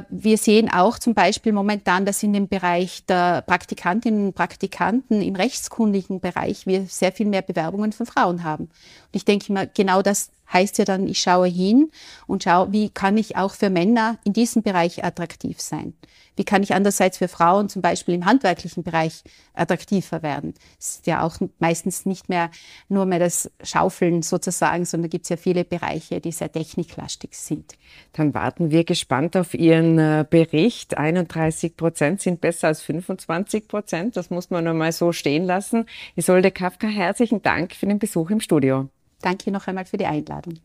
wir 0.09 0.39
sehen 0.39 0.71
auch 0.73 0.99
zum 0.99 1.13
Beispiel 1.13 1.53
momentan, 1.53 2.07
dass 2.07 2.23
in 2.23 2.33
dem 2.33 2.49
Bereich 2.49 3.05
der 3.05 3.43
Praktikantinnen 3.43 4.29
und 4.29 4.35
Praktikanten 4.35 5.21
im 5.21 5.37
rechtskundigen 5.37 6.21
Bereich 6.21 6.67
wir 6.67 6.87
sehr 6.87 7.13
viel 7.13 7.27
mehr 7.27 7.43
Bewerbungen 7.43 7.93
von 7.93 8.07
Frauen 8.07 8.45
haben. 8.45 8.71
Ich 9.15 9.25
denke 9.25 9.47
immer, 9.49 9.67
genau 9.67 10.03
das 10.03 10.31
heißt 10.53 10.79
ja 10.79 10.85
dann, 10.85 11.09
ich 11.09 11.21
schaue 11.21 11.49
hin 11.49 11.91
und 12.27 12.45
schaue, 12.45 12.73
wie 12.73 12.91
kann 12.91 13.17
ich 13.17 13.37
auch 13.37 13.55
für 13.55 13.71
Männer 13.71 14.19
in 14.25 14.33
diesem 14.33 14.63
Bereich 14.63 15.05
attraktiv 15.05 15.61
sein? 15.61 15.95
Wie 16.37 16.45
kann 16.45 16.65
ich 16.65 16.75
andererseits 16.75 17.19
für 17.19 17.29
Frauen 17.29 17.69
zum 17.69 17.81
Beispiel 17.81 18.15
im 18.15 18.25
handwerklichen 18.25 18.83
Bereich 18.83 19.23
attraktiver 19.55 20.23
werden? 20.23 20.55
Es 20.81 20.97
ist 20.97 21.07
ja 21.07 21.23
auch 21.23 21.37
meistens 21.61 22.07
nicht 22.07 22.29
mehr 22.29 22.51
nur 22.89 23.07
mehr 23.07 23.21
das 23.21 23.51
Schaufeln 23.63 24.23
sozusagen, 24.23 24.85
sondern 24.85 25.11
gibt 25.11 25.27
es 25.27 25.29
ja 25.29 25.37
viele 25.37 25.65
Bereiche, 25.65 26.21
die 26.21 26.33
sehr 26.33 26.51
techniklastig 26.51 27.37
sind. 27.37 27.77
Dann 28.15 28.35
warten 28.35 28.73
wir 28.73 28.85
gespannt 28.85 29.37
auf 29.37 29.55
Ihren 29.55 29.99
äh, 29.99 30.25
Bericht. 30.29 30.99
31 30.99 31.77
Prozent 31.77 32.21
sind 32.21 32.41
besser 32.41 32.69
als 32.69 32.83
25 32.83 33.69
Prozent. 33.69 34.17
Das 34.17 34.31
muss 34.31 34.51
man 34.51 34.67
einmal 34.67 34.91
so 34.91 35.13
stehen 35.13 35.45
lassen. 35.45 35.87
Isolde 36.17 36.51
Kafka, 36.51 36.89
herzlichen 36.89 37.43
Dank 37.43 37.75
für 37.75 37.87
den 37.87 38.01
Besuch 38.01 38.31
im 38.31 38.41
Studio. 38.41 38.89
Danke 39.25 39.51
noch 39.51 39.67
einmal 39.67 39.87
für 39.87 39.97
die 39.97 40.05
Einladung. 40.05 40.59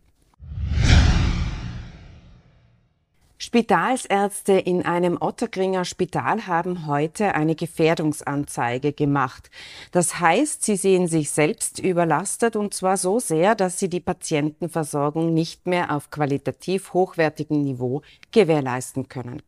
Spitalsärzte 3.37 4.51
in 4.51 4.85
einem 4.85 5.17
Otterkringer 5.21 5.85
Spital 5.85 6.45
haben 6.45 6.87
heute 6.87 7.35
eine 7.35 7.55
Gefährdungsanzeige 7.55 8.91
gemacht. 8.91 9.49
Das 9.93 10.19
heißt, 10.19 10.61
sie 10.61 10.75
sehen 10.75 11.07
sich 11.07 11.31
selbst 11.31 11.79
überlastet 11.79 12.57
und 12.57 12.73
zwar 12.73 12.97
so 12.97 13.19
sehr, 13.19 13.55
dass 13.55 13.79
sie 13.79 13.87
die 13.87 14.01
Patientenversorgung 14.01 15.33
nicht 15.33 15.65
mehr 15.65 15.95
auf 15.95 16.11
qualitativ 16.11 16.91
hochwertigem 16.91 17.61
Niveau 17.61 18.01
gewährleisten 18.33 19.07
können. 19.07 19.41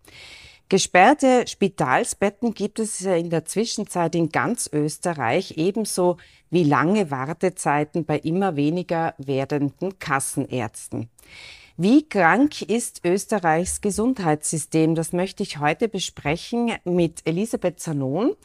Gesperrte 0.72 1.48
Spitalsbetten 1.48 2.54
gibt 2.54 2.80
es 2.80 3.02
in 3.02 3.30
der 3.30 3.44
Zwischenzeit 3.44 4.16
in 4.16 4.30
ganz 4.30 4.70
Österreich, 4.72 5.58
ebenso 5.58 6.16
wie 6.50 6.64
lange 6.64 7.12
Wartezeiten 7.12 8.06
bei 8.06 8.18
immer 8.18 8.56
weniger 8.56 9.14
werdenden 9.18 10.00
Kassenärzten. 10.00 11.10
Wie 11.76 12.08
krank 12.08 12.62
ist 12.62 13.02
Österreichs 13.04 13.82
Gesundheitssystem? 13.82 14.96
Das 14.96 15.12
möchte 15.12 15.44
ich 15.44 15.60
heute 15.60 15.90
besprechen 15.90 16.72
mit 16.86 17.20
Elisabeth 17.26 17.82
Zanon. 17.82 18.38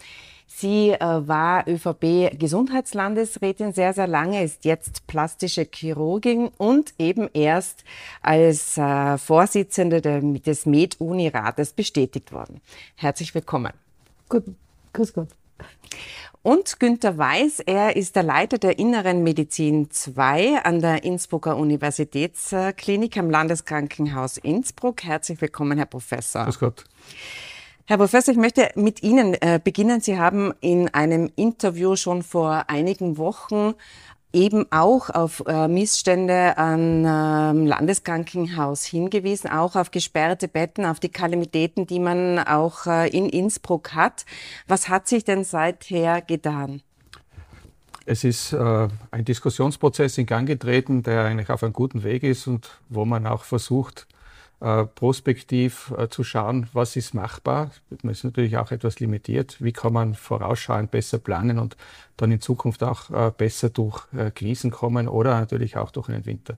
Sie 0.46 0.90
äh, 0.90 1.00
war 1.00 1.66
ÖVP-Gesundheitslandesrätin 1.68 3.72
sehr, 3.72 3.92
sehr 3.92 4.06
lange, 4.06 4.44
ist 4.44 4.64
jetzt 4.64 5.06
plastische 5.06 5.66
Chirurgin 5.70 6.48
und 6.56 6.94
eben 6.98 7.28
erst 7.34 7.84
als 8.22 8.78
äh, 8.78 9.18
Vorsitzende 9.18 10.00
der, 10.00 10.20
des 10.20 10.64
Med-Uni-Rates 10.64 11.72
bestätigt 11.72 12.32
worden. 12.32 12.62
Herzlich 12.94 13.34
willkommen. 13.34 13.72
Gut, 14.28 14.44
grüß 14.92 15.12
Gott. 15.12 15.28
Und 16.42 16.78
Günter 16.78 17.18
Weiß, 17.18 17.58
er 17.58 17.96
ist 17.96 18.14
der 18.14 18.22
Leiter 18.22 18.58
der 18.58 18.78
Inneren 18.78 19.24
Medizin 19.24 19.90
2 19.90 20.62
an 20.62 20.80
der 20.80 21.02
Innsbrucker 21.02 21.56
Universitätsklinik 21.56 23.16
am 23.16 23.30
Landeskrankenhaus 23.30 24.36
Innsbruck. 24.36 25.02
Herzlich 25.02 25.40
willkommen, 25.40 25.76
Herr 25.76 25.86
Professor. 25.86 26.44
Grüß 26.44 26.60
Gott. 26.60 26.84
Herr 27.88 27.98
Professor, 27.98 28.32
ich 28.34 28.40
möchte 28.40 28.68
mit 28.74 29.04
Ihnen 29.04 29.34
äh, 29.34 29.60
beginnen. 29.62 30.00
Sie 30.00 30.18
haben 30.18 30.52
in 30.60 30.92
einem 30.92 31.30
Interview 31.36 31.94
schon 31.94 32.24
vor 32.24 32.64
einigen 32.66 33.16
Wochen 33.16 33.74
eben 34.32 34.66
auch 34.72 35.08
auf 35.08 35.44
äh, 35.46 35.68
Missstände 35.68 36.58
am 36.58 37.04
ähm, 37.06 37.64
Landeskrankenhaus 37.64 38.84
hingewiesen, 38.84 39.48
auch 39.50 39.76
auf 39.76 39.92
gesperrte 39.92 40.48
Betten, 40.48 40.84
auf 40.84 40.98
die 40.98 41.10
Kalamitäten, 41.10 41.86
die 41.86 42.00
man 42.00 42.40
auch 42.40 42.86
äh, 42.86 43.08
in 43.08 43.28
Innsbruck 43.28 43.94
hat. 43.94 44.26
Was 44.66 44.88
hat 44.88 45.06
sich 45.06 45.22
denn 45.22 45.44
seither 45.44 46.22
getan? 46.22 46.82
Es 48.04 48.24
ist 48.24 48.52
äh, 48.52 48.88
ein 49.12 49.24
Diskussionsprozess 49.24 50.18
in 50.18 50.26
Gang 50.26 50.48
getreten, 50.48 51.04
der 51.04 51.22
eigentlich 51.22 51.50
auf 51.50 51.62
einem 51.62 51.72
guten 51.72 52.02
Weg 52.02 52.24
ist 52.24 52.48
und 52.48 52.80
wo 52.88 53.04
man 53.04 53.28
auch 53.28 53.44
versucht, 53.44 54.08
äh, 54.60 54.84
prospektiv 54.84 55.92
äh, 55.98 56.08
zu 56.08 56.25
schauen, 56.25 56.68
was 56.72 56.96
ist 56.96 57.12
machbar. 57.12 57.70
Man 58.02 58.12
ist 58.12 58.25
natürlich 58.25 58.56
auch 58.56 58.70
etwas 58.70 59.00
limitiert. 59.00 59.62
Wie 59.62 59.72
kann 59.72 59.92
man 59.92 60.14
vorausschauend 60.14 60.90
besser 60.90 61.18
planen 61.18 61.58
und 61.58 61.76
dann 62.16 62.32
in 62.32 62.40
Zukunft 62.40 62.82
auch 62.82 63.10
äh, 63.10 63.30
besser 63.36 63.68
durch 63.68 64.04
Krisen 64.34 64.70
kommen 64.70 65.08
oder 65.08 65.38
natürlich 65.38 65.76
auch 65.76 65.90
durch 65.90 66.06
den 66.06 66.25
Winter. 66.25 66.56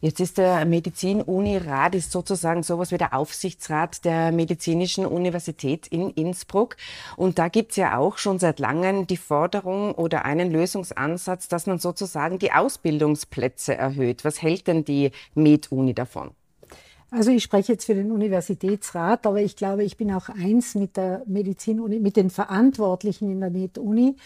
Jetzt 0.00 0.20
ist 0.20 0.38
der 0.38 0.64
Medizin-Uni-Rat 0.64 1.96
ist 1.96 2.12
sozusagen 2.12 2.62
sowas 2.62 2.92
wie 2.92 2.98
der 2.98 3.14
Aufsichtsrat 3.14 4.04
der 4.04 4.30
Medizinischen 4.30 5.04
Universität 5.04 5.88
in 5.88 6.10
Innsbruck. 6.10 6.76
Und 7.16 7.40
da 7.40 7.48
gibt 7.48 7.72
es 7.72 7.78
ja 7.78 7.96
auch 7.98 8.16
schon 8.16 8.38
seit 8.38 8.60
langem 8.60 9.08
die 9.08 9.16
Forderung 9.16 9.92
oder 9.92 10.24
einen 10.24 10.52
Lösungsansatz, 10.52 11.48
dass 11.48 11.66
man 11.66 11.78
sozusagen 11.78 12.38
die 12.38 12.52
Ausbildungsplätze 12.52 13.74
erhöht. 13.74 14.24
Was 14.24 14.40
hält 14.40 14.68
denn 14.68 14.84
die 14.84 15.10
Med-Uni 15.34 15.94
davon? 15.94 16.30
Also 17.10 17.30
ich 17.30 17.42
spreche 17.42 17.72
jetzt 17.72 17.86
für 17.86 17.94
den 17.94 18.12
Universitätsrat, 18.12 19.26
aber 19.26 19.40
ich 19.40 19.56
glaube, 19.56 19.82
ich 19.82 19.96
bin 19.96 20.12
auch 20.12 20.28
eins 20.28 20.74
mit 20.74 20.98
der 20.98 21.22
Medizin, 21.26 21.82
mit 22.02 22.16
den 22.16 22.28
Verantwortlichen 22.28 23.30
in 23.30 23.40
der 23.40 23.48
Med-Uni, 23.48 24.16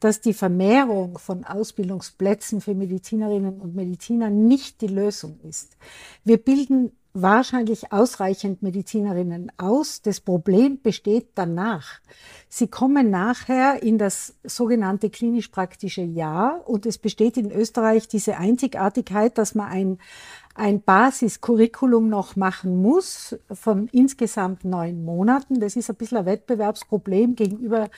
dass 0.00 0.20
die 0.20 0.34
Vermehrung 0.34 1.18
von 1.18 1.44
Ausbildungsplätzen 1.44 2.60
für 2.60 2.74
Medizinerinnen 2.74 3.58
und 3.58 3.74
Mediziner 3.74 4.28
nicht 4.28 4.82
die 4.82 4.88
Lösung 4.88 5.40
ist. 5.48 5.78
Wir 6.24 6.36
bilden 6.36 6.92
wahrscheinlich 7.22 7.92
ausreichend 7.92 8.62
Medizinerinnen 8.62 9.50
aus. 9.56 10.02
Das 10.02 10.20
Problem 10.20 10.82
besteht 10.82 11.28
danach. 11.34 12.00
Sie 12.50 12.68
kommen 12.68 13.10
nachher 13.10 13.82
in 13.82 13.96
das 13.96 14.34
sogenannte 14.44 15.08
klinisch-praktische 15.08 16.02
Jahr 16.02 16.68
und 16.68 16.84
es 16.84 16.98
besteht 16.98 17.38
in 17.38 17.50
Österreich 17.50 18.06
diese 18.08 18.36
Einzigartigkeit, 18.36 19.38
dass 19.38 19.54
man 19.54 19.68
ein 19.68 19.98
ein 20.56 20.82
Basiscurriculum 20.82 22.08
noch 22.08 22.34
machen 22.36 22.80
muss 22.80 23.36
von 23.52 23.88
insgesamt 23.92 24.64
neun 24.64 25.04
Monaten. 25.04 25.60
Das 25.60 25.76
ist 25.76 25.90
ein 25.90 25.96
bisschen 25.96 26.18
ein 26.18 26.26
Wettbewerbsproblem 26.26 27.36
gegenüber 27.36 27.88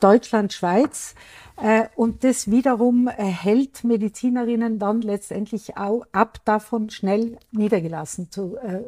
Deutschland, 0.00 0.52
Schweiz. 0.52 1.14
Äh, 1.56 1.86
und 1.96 2.24
das 2.24 2.50
wiederum 2.50 3.08
hält 3.08 3.84
Medizinerinnen 3.84 4.78
dann 4.78 5.00
letztendlich 5.00 5.76
auch 5.76 6.02
ab, 6.12 6.40
davon 6.44 6.90
schnell 6.90 7.38
niedergelassen, 7.52 8.30
zu, 8.30 8.56
äh, 8.56 8.82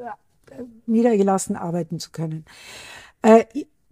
niedergelassen 0.87 1.57
arbeiten 1.57 2.01
zu 2.01 2.11
können. 2.11 2.45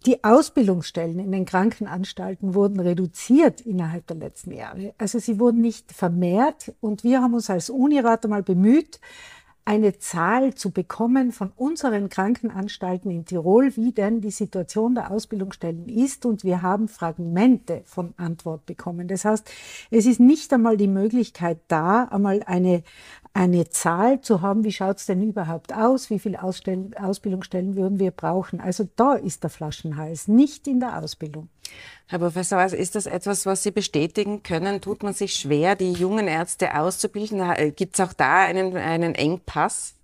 Die 0.06 0.22
Ausbildungsstellen 0.22 1.18
in 1.18 1.32
den 1.32 1.44
Krankenanstalten 1.44 2.54
wurden 2.54 2.78
reduziert 2.78 3.60
innerhalb 3.60 4.06
der 4.06 4.16
letzten 4.16 4.52
Jahre. 4.52 4.94
Also 4.96 5.18
sie 5.18 5.40
wurden 5.40 5.60
nicht 5.60 5.92
vermehrt 5.92 6.72
und 6.80 7.02
wir 7.02 7.20
haben 7.20 7.34
uns 7.34 7.50
als 7.50 7.68
Unirat 7.68 8.24
einmal 8.24 8.44
bemüht, 8.44 9.00
eine 9.68 9.98
Zahl 9.98 10.54
zu 10.54 10.70
bekommen 10.70 11.30
von 11.30 11.52
unseren 11.54 12.08
Krankenanstalten 12.08 13.10
in 13.10 13.26
Tirol, 13.26 13.76
wie 13.76 13.92
denn 13.92 14.22
die 14.22 14.30
Situation 14.30 14.94
der 14.94 15.10
Ausbildungsstellen 15.10 15.90
ist. 15.90 16.24
Und 16.24 16.42
wir 16.42 16.62
haben 16.62 16.88
Fragmente 16.88 17.82
von 17.84 18.14
Antwort 18.16 18.64
bekommen. 18.64 19.08
Das 19.08 19.26
heißt, 19.26 19.50
es 19.90 20.06
ist 20.06 20.20
nicht 20.20 20.50
einmal 20.54 20.78
die 20.78 20.88
Möglichkeit 20.88 21.58
da, 21.68 22.04
einmal 22.04 22.42
eine, 22.46 22.82
eine 23.38 23.68
Zahl 23.68 24.20
zu 24.20 24.42
haben, 24.42 24.64
wie 24.64 24.72
schaut 24.72 24.96
es 24.96 25.06
denn 25.06 25.22
überhaupt 25.22 25.72
aus, 25.72 26.10
wie 26.10 26.18
viele 26.18 26.42
Ausbildungsstellen 26.42 27.76
würden 27.76 28.00
wir 28.00 28.10
brauchen. 28.10 28.60
Also 28.60 28.88
da 28.96 29.14
ist 29.14 29.44
der 29.44 29.50
Flaschenhals, 29.50 30.26
nicht 30.26 30.66
in 30.66 30.80
der 30.80 30.98
Ausbildung. 30.98 31.48
Herr 32.06 32.18
Professor, 32.18 32.58
also 32.58 32.74
ist 32.74 32.96
das 32.96 33.06
etwas, 33.06 33.46
was 33.46 33.62
Sie 33.62 33.70
bestätigen 33.70 34.42
können? 34.42 34.80
Tut 34.80 35.04
man 35.04 35.12
sich 35.12 35.34
schwer, 35.34 35.76
die 35.76 35.92
jungen 35.92 36.26
Ärzte 36.26 36.76
auszubilden? 36.76 37.40
Gibt 37.76 37.94
es 37.94 38.00
auch 38.04 38.12
da 38.12 38.40
einen, 38.40 38.76
einen 38.76 39.14
Engpass? 39.14 39.94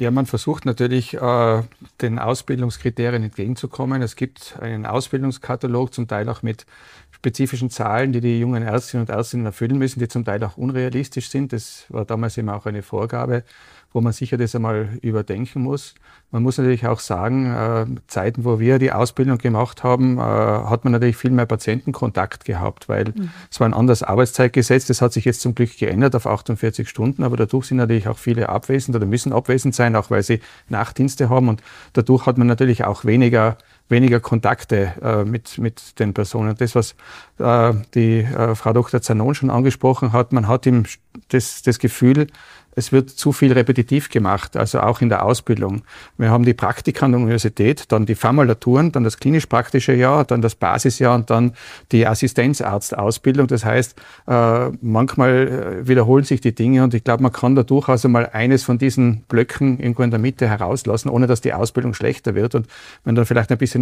Ja, 0.00 0.10
man 0.10 0.24
versucht 0.24 0.64
natürlich, 0.64 1.12
äh, 1.12 1.62
den 2.00 2.18
Ausbildungskriterien 2.18 3.22
entgegenzukommen. 3.22 4.00
Es 4.00 4.16
gibt 4.16 4.56
einen 4.58 4.86
Ausbildungskatalog, 4.86 5.92
zum 5.92 6.08
Teil 6.08 6.26
auch 6.30 6.42
mit 6.42 6.64
spezifischen 7.10 7.68
Zahlen, 7.68 8.10
die 8.14 8.22
die 8.22 8.40
jungen 8.40 8.62
Ärztinnen 8.62 9.06
und 9.06 9.14
Ärzte 9.14 9.38
erfüllen 9.40 9.76
müssen, 9.76 10.00
die 10.00 10.08
zum 10.08 10.24
Teil 10.24 10.42
auch 10.42 10.56
unrealistisch 10.56 11.28
sind. 11.28 11.52
Das 11.52 11.84
war 11.90 12.06
damals 12.06 12.38
immer 12.38 12.56
auch 12.56 12.64
eine 12.64 12.82
Vorgabe 12.82 13.44
wo 13.92 14.00
man 14.00 14.12
sicher 14.12 14.36
das 14.36 14.54
einmal 14.54 14.98
überdenken 15.02 15.62
muss. 15.62 15.94
Man 16.30 16.44
muss 16.44 16.58
natürlich 16.58 16.86
auch 16.86 17.00
sagen, 17.00 17.46
äh, 17.52 17.86
Zeiten, 18.06 18.44
wo 18.44 18.60
wir 18.60 18.78
die 18.78 18.92
Ausbildung 18.92 19.38
gemacht 19.38 19.82
haben, 19.82 20.18
äh, 20.18 20.20
hat 20.20 20.84
man 20.84 20.92
natürlich 20.92 21.16
viel 21.16 21.32
mehr 21.32 21.46
Patientenkontakt 21.46 22.44
gehabt, 22.44 22.88
weil 22.88 23.06
mhm. 23.06 23.30
es 23.50 23.58
war 23.58 23.68
ein 23.68 23.74
anderes 23.74 24.04
Arbeitszeitgesetz. 24.04 24.86
Das 24.86 25.02
hat 25.02 25.12
sich 25.12 25.24
jetzt 25.24 25.40
zum 25.40 25.56
Glück 25.56 25.76
geändert 25.76 26.14
auf 26.14 26.26
48 26.26 26.88
Stunden, 26.88 27.24
aber 27.24 27.36
dadurch 27.36 27.66
sind 27.66 27.78
natürlich 27.78 28.06
auch 28.06 28.18
viele 28.18 28.48
abwesend 28.48 28.94
oder 28.94 29.06
müssen 29.06 29.32
abwesend 29.32 29.74
sein, 29.74 29.96
auch 29.96 30.10
weil 30.10 30.22
sie 30.22 30.40
Nachtdienste 30.68 31.28
haben 31.28 31.48
und 31.48 31.62
dadurch 31.92 32.26
hat 32.26 32.38
man 32.38 32.46
natürlich 32.46 32.84
auch 32.84 33.04
weniger 33.04 33.58
weniger 33.90 34.20
Kontakte 34.20 34.92
äh, 35.02 35.24
mit, 35.24 35.58
mit 35.58 35.98
den 35.98 36.14
Personen. 36.14 36.54
Das, 36.56 36.74
was 36.74 36.94
äh, 37.38 37.74
die 37.94 38.20
äh, 38.20 38.54
Frau 38.54 38.72
Dr. 38.72 39.02
Zanon 39.02 39.34
schon 39.34 39.50
angesprochen 39.50 40.12
hat, 40.12 40.32
man 40.32 40.48
hat 40.48 40.66
ihm 40.66 40.84
das, 41.28 41.62
das 41.62 41.78
Gefühl, 41.78 42.28
es 42.76 42.92
wird 42.92 43.10
zu 43.10 43.32
viel 43.32 43.52
repetitiv 43.52 44.10
gemacht, 44.10 44.56
also 44.56 44.80
auch 44.80 45.00
in 45.00 45.08
der 45.08 45.24
Ausbildung. 45.24 45.82
Wir 46.18 46.30
haben 46.30 46.44
die 46.44 46.54
Praktika 46.54 47.04
an 47.04 47.12
der 47.12 47.20
Universität, 47.20 47.90
dann 47.90 48.06
die 48.06 48.14
Formulaturen, 48.14 48.92
dann 48.92 49.02
das 49.02 49.18
klinisch-praktische 49.18 49.92
Jahr, 49.92 50.24
dann 50.24 50.40
das 50.40 50.54
Basisjahr 50.54 51.16
und 51.16 51.30
dann 51.30 51.52
die 51.90 52.06
Assistenzarztausbildung. 52.06 53.48
Das 53.48 53.64
heißt, 53.64 53.96
äh, 54.28 54.70
manchmal 54.80 55.82
äh, 55.82 55.88
wiederholen 55.88 56.24
sich 56.24 56.40
die 56.40 56.54
Dinge 56.54 56.84
und 56.84 56.94
ich 56.94 57.02
glaube, 57.02 57.22
man 57.24 57.32
kann 57.32 57.56
da 57.56 57.64
durchaus 57.64 58.04
einmal 58.04 58.30
eines 58.32 58.62
von 58.62 58.78
diesen 58.78 59.22
Blöcken 59.22 59.80
irgendwo 59.80 60.02
in 60.04 60.10
der 60.10 60.20
Mitte 60.20 60.48
herauslassen, 60.48 61.08
ohne 61.08 61.26
dass 61.26 61.40
die 61.40 61.52
Ausbildung 61.52 61.92
schlechter 61.94 62.34
wird 62.34 62.54
und 62.54 62.68
man 63.04 63.16
dann 63.16 63.26
vielleicht 63.26 63.50
ein 63.50 63.58
bisschen 63.58 63.79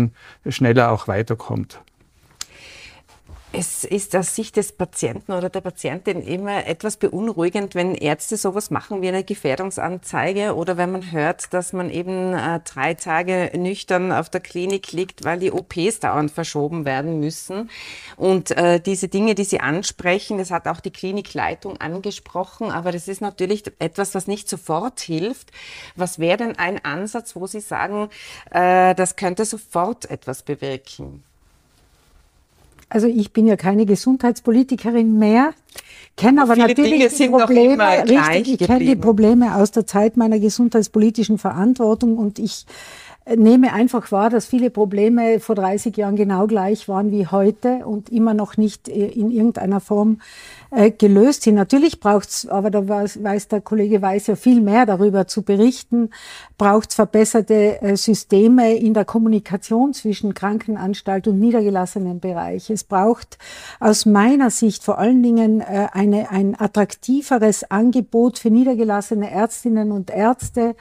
schneller 0.49 0.90
auch 0.90 1.09
weiterkommt. 1.09 1.81
Es 3.50 3.85
ist 3.85 4.14
aus 4.14 4.35
Sicht 4.35 4.59
des 4.59 4.73
Patienten 4.73 5.33
oder 5.33 5.49
der 5.49 5.62
Patientin 5.62 6.21
immer 6.21 6.67
etwas 6.67 6.99
beunruhigend, 6.99 7.75
wenn 7.75 7.95
Ärzte 7.95 8.37
sowas 8.37 8.71
machen 8.71 9.00
wie 9.00 9.09
eine 9.09 9.25
Gefährdungsanzeige 9.25 10.55
oder 10.55 10.76
wenn 10.76 10.93
man 10.93 11.12
hört, 11.12 11.55
dass 11.55 11.73
man 11.73 11.88
eben 11.88 12.35
äh, 12.35 12.61
drei 12.61 12.93
Tage 12.93 13.50
nüchtern 13.57 14.12
auf 14.12 14.28
der 14.28 14.43
Klinik 14.43 14.93
liegt, 14.93 15.25
weil 15.25 15.38
die 15.38 15.50
OPs 15.50 16.00
dauernd 16.00 16.31
verschoben 16.31 16.85
werden 16.85 17.21
müssen. 17.21 17.71
Und 18.19 18.50
äh, 18.50 18.81
diese 18.81 19.09
Dinge, 19.09 19.35
die 19.35 19.45
Sie 19.45 19.61
ansprechen, 19.61 20.37
das 20.37 20.50
hat 20.50 20.69
auch 20.69 20.81
die 20.81 20.93
Klinikleitung 20.93 21.78
angesprochen, 21.78 22.71
aber 22.71 22.93
das 22.93 23.09
ist 23.09 23.23
natürlich 23.23 23.64
etwas, 23.78 24.14
was 24.14 24.26
nicht 24.26 24.50
sofort 24.50 25.00
hilft. 25.00 25.52
Was 25.97 26.19
wäre 26.19 26.37
denn 26.37 26.59
ein 26.59 26.85
Ansatz, 26.85 27.35
wo 27.35 27.47
Sie 27.47 27.61
sagen, 27.61 28.11
äh, 28.50 28.95
das 28.95 29.17
könnte 29.17 29.47
sofort 29.47 30.11
etwas 30.11 30.43
bewirken? 30.43 31.25
Also 32.88 33.07
ich 33.07 33.33
bin 33.33 33.47
ja 33.47 33.57
keine 33.57 33.85
Gesundheitspolitikerin 33.85 35.18
mehr, 35.18 35.52
kenne 36.16 36.42
aber 36.42 36.57
natürlich 36.57 37.14
die 37.16 37.28
Probleme, 37.28 38.04
richtig, 38.09 38.61
ich 38.61 38.66
kenne 38.66 38.85
die 38.85 38.97
Probleme 38.97 39.57
aus 39.57 39.71
der 39.71 39.87
Zeit 39.87 40.16
meiner 40.16 40.38
gesundheitspolitischen 40.38 41.38
Verantwortung 41.38 42.16
und 42.16 42.38
ich 42.38 42.64
äh, 43.26 43.37
nehme 43.37 43.75
einfach 43.75 44.11
wahr, 44.11 44.30
dass 44.30 44.47
viele 44.47 44.71
Probleme 44.71 45.38
vor 45.38 45.54
30 45.54 45.97
Jahren 45.97 46.16
genau 46.16 46.47
gleich 46.47 46.88
waren 46.88 47.11
wie 47.11 47.26
heute 47.26 47.87
und 47.87 48.09
immer 48.09 48.33
noch 48.33 48.57
nicht 48.57 48.88
äh, 48.88 49.07
in 49.09 49.30
irgendeiner 49.30 49.80
Form 49.80 50.21
äh, 50.70 50.90
gelöst 50.90 51.42
sind. 51.42 51.54
Natürlich 51.54 52.00
braucht 52.00 52.28
es, 52.28 52.48
aber 52.48 52.70
da 52.70 52.88
weiß, 52.88 53.48
der 53.48 53.60
Kollege 53.60 54.02
Weiß 54.02 54.26
ja 54.26 54.37
viel 54.37 54.60
mehr 54.60 54.87
darüber 54.87 55.26
zu 55.26 55.42
berichten, 55.42 56.10
braucht 56.56 56.90
es 56.90 56.94
verbesserte 56.94 57.80
äh, 57.82 57.96
Systeme 57.96 58.75
in 58.76 58.94
der 58.94 59.04
Kommunikation 59.04 59.94
zwischen 59.94 60.34
Krankenanstalt 60.34 61.26
und 61.28 61.38
niedergelassenen 61.40 62.20
Bereich. 62.20 62.70
Es 62.70 62.84
braucht 62.84 63.38
aus 63.80 64.06
meiner 64.06 64.50
Sicht 64.50 64.84
vor 64.84 64.98
allen 64.98 65.22
Dingen 65.22 65.60
äh, 65.60 65.88
eine, 65.92 66.30
ein 66.30 66.58
attraktiveres 66.58 67.70
Angebot 67.70 68.38
für 68.38 68.50
niedergelassene 68.50 69.30
Ärztinnen 69.30 69.92
und 69.92 70.10
Ärzte 70.10 70.75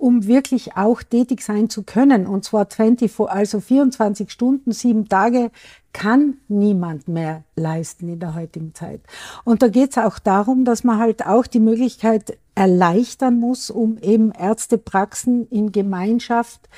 um 0.00 0.26
wirklich 0.26 0.76
auch 0.76 1.02
tätig 1.02 1.42
sein 1.42 1.68
zu 1.68 1.82
können. 1.82 2.26
Und 2.26 2.44
zwar 2.44 2.66
24, 2.66 3.28
also 3.28 3.60
24 3.60 4.30
Stunden, 4.30 4.72
sieben 4.72 5.08
Tage 5.08 5.50
kann 5.92 6.38
niemand 6.48 7.08
mehr 7.08 7.42
leisten 7.56 8.08
in 8.08 8.20
der 8.20 8.34
heutigen 8.34 8.74
Zeit. 8.74 9.00
Und 9.44 9.62
da 9.62 9.68
geht 9.68 9.90
es 9.90 9.98
auch 9.98 10.18
darum, 10.18 10.64
dass 10.64 10.84
man 10.84 10.98
halt 10.98 11.26
auch 11.26 11.46
die 11.46 11.60
Möglichkeit 11.60 12.38
erleichtern 12.54 13.38
muss, 13.38 13.70
um 13.70 13.98
eben 13.98 14.32
Ärztepraxen 14.32 15.48
in 15.48 15.72
Gemeinschaft 15.72 16.68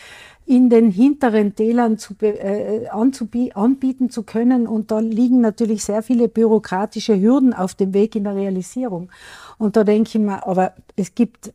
in 0.45 0.71
den 0.71 0.91
hinteren 0.91 1.55
Tälern 1.55 1.99
zu, 1.99 2.15
äh, 2.21 2.89
anbieten 2.89 4.11
zu 4.11 4.23
können. 4.25 4.67
Und 4.67 4.91
da 4.91 4.99
liegen 4.99 5.41
natürlich 5.41 5.85
sehr 5.85 6.03
viele 6.03 6.29
bürokratische 6.29 7.21
Hürden 7.21 7.55
auf 7.55 7.75
dem 7.75 7.95
Weg 7.95 8.17
in 8.17 8.25
der 8.25 8.35
Realisierung. 8.35 9.11
Und 9.59 9.77
da 9.77 9.85
denke 9.85 10.09
ich 10.09 10.19
mir, 10.19 10.47
aber 10.47 10.75
es 10.97 11.15
gibt 11.15 11.53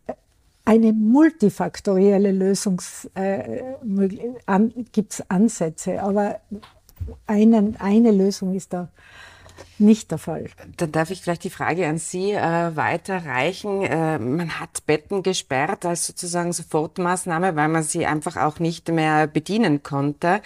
eine 0.63 0.93
multifaktorielle 0.93 2.31
Lösungs, 2.31 3.09
äh, 3.13 3.61
an, 4.45 4.73
gibt 4.91 5.13
es 5.13 5.29
Ansätze, 5.29 6.01
aber 6.01 6.41
einen, 7.25 7.77
eine 7.79 8.11
Lösung 8.11 8.55
ist 8.55 8.73
da 8.73 8.89
nicht 9.79 10.11
der 10.11 10.17
Fall. 10.17 10.45
Dann 10.77 10.91
darf 10.91 11.11
ich 11.11 11.21
vielleicht 11.21 11.43
die 11.43 11.49
Frage 11.49 11.87
an 11.87 11.97
Sie 11.97 12.31
äh, 12.31 12.75
weiterreichen. 12.75 13.83
Äh, 13.83 14.19
man 14.19 14.59
hat 14.59 14.85
Betten 14.85 15.23
gesperrt 15.23 15.85
als 15.85 16.07
sozusagen 16.07 16.53
Sofortmaßnahme, 16.53 17.55
weil 17.55 17.67
man 17.67 17.83
sie 17.83 18.05
einfach 18.05 18.37
auch 18.37 18.59
nicht 18.59 18.87
mehr 18.89 19.27
bedienen 19.27 19.83
konnte. 19.83 20.41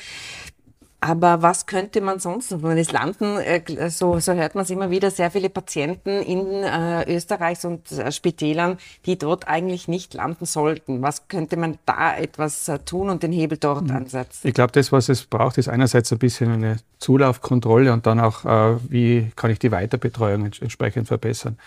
Aber 1.03 1.41
was 1.41 1.65
könnte 1.65 1.99
man 1.99 2.19
sonst 2.19 2.49
tun? 2.49 2.77
Es 2.77 2.91
landen, 2.91 3.37
äh, 3.37 3.89
so, 3.89 4.19
so 4.19 4.33
hört 4.33 4.53
man 4.53 4.65
es 4.65 4.69
immer 4.69 4.91
wieder, 4.91 5.09
sehr 5.09 5.31
viele 5.31 5.49
Patienten 5.49 6.21
in 6.21 6.63
äh, 6.63 7.11
Österreichs 7.11 7.65
und 7.65 7.91
äh, 7.91 8.11
Spitälern, 8.11 8.77
die 9.07 9.17
dort 9.17 9.47
eigentlich 9.47 9.87
nicht 9.87 10.13
landen 10.13 10.45
sollten. 10.45 11.01
Was 11.01 11.27
könnte 11.27 11.57
man 11.57 11.79
da 11.87 12.15
etwas 12.15 12.67
äh, 12.69 12.77
tun 12.77 13.09
und 13.09 13.23
den 13.23 13.31
Hebel 13.31 13.57
dort 13.57 13.87
mhm. 13.87 13.95
ansetzen? 13.95 14.47
Ich 14.47 14.53
glaube, 14.53 14.73
das, 14.73 14.91
was 14.91 15.09
es 15.09 15.25
braucht, 15.25 15.57
ist 15.57 15.69
einerseits 15.69 16.11
ein 16.11 16.19
bisschen 16.19 16.51
eine 16.51 16.77
Zulaufkontrolle 16.99 17.91
und 17.93 18.05
dann 18.05 18.19
auch, 18.19 18.45
äh, 18.45 18.77
wie 18.87 19.31
kann 19.35 19.49
ich 19.49 19.57
die 19.57 19.71
Weiterbetreuung 19.71 20.45
entsprechend 20.45 21.07
verbessern. 21.07 21.57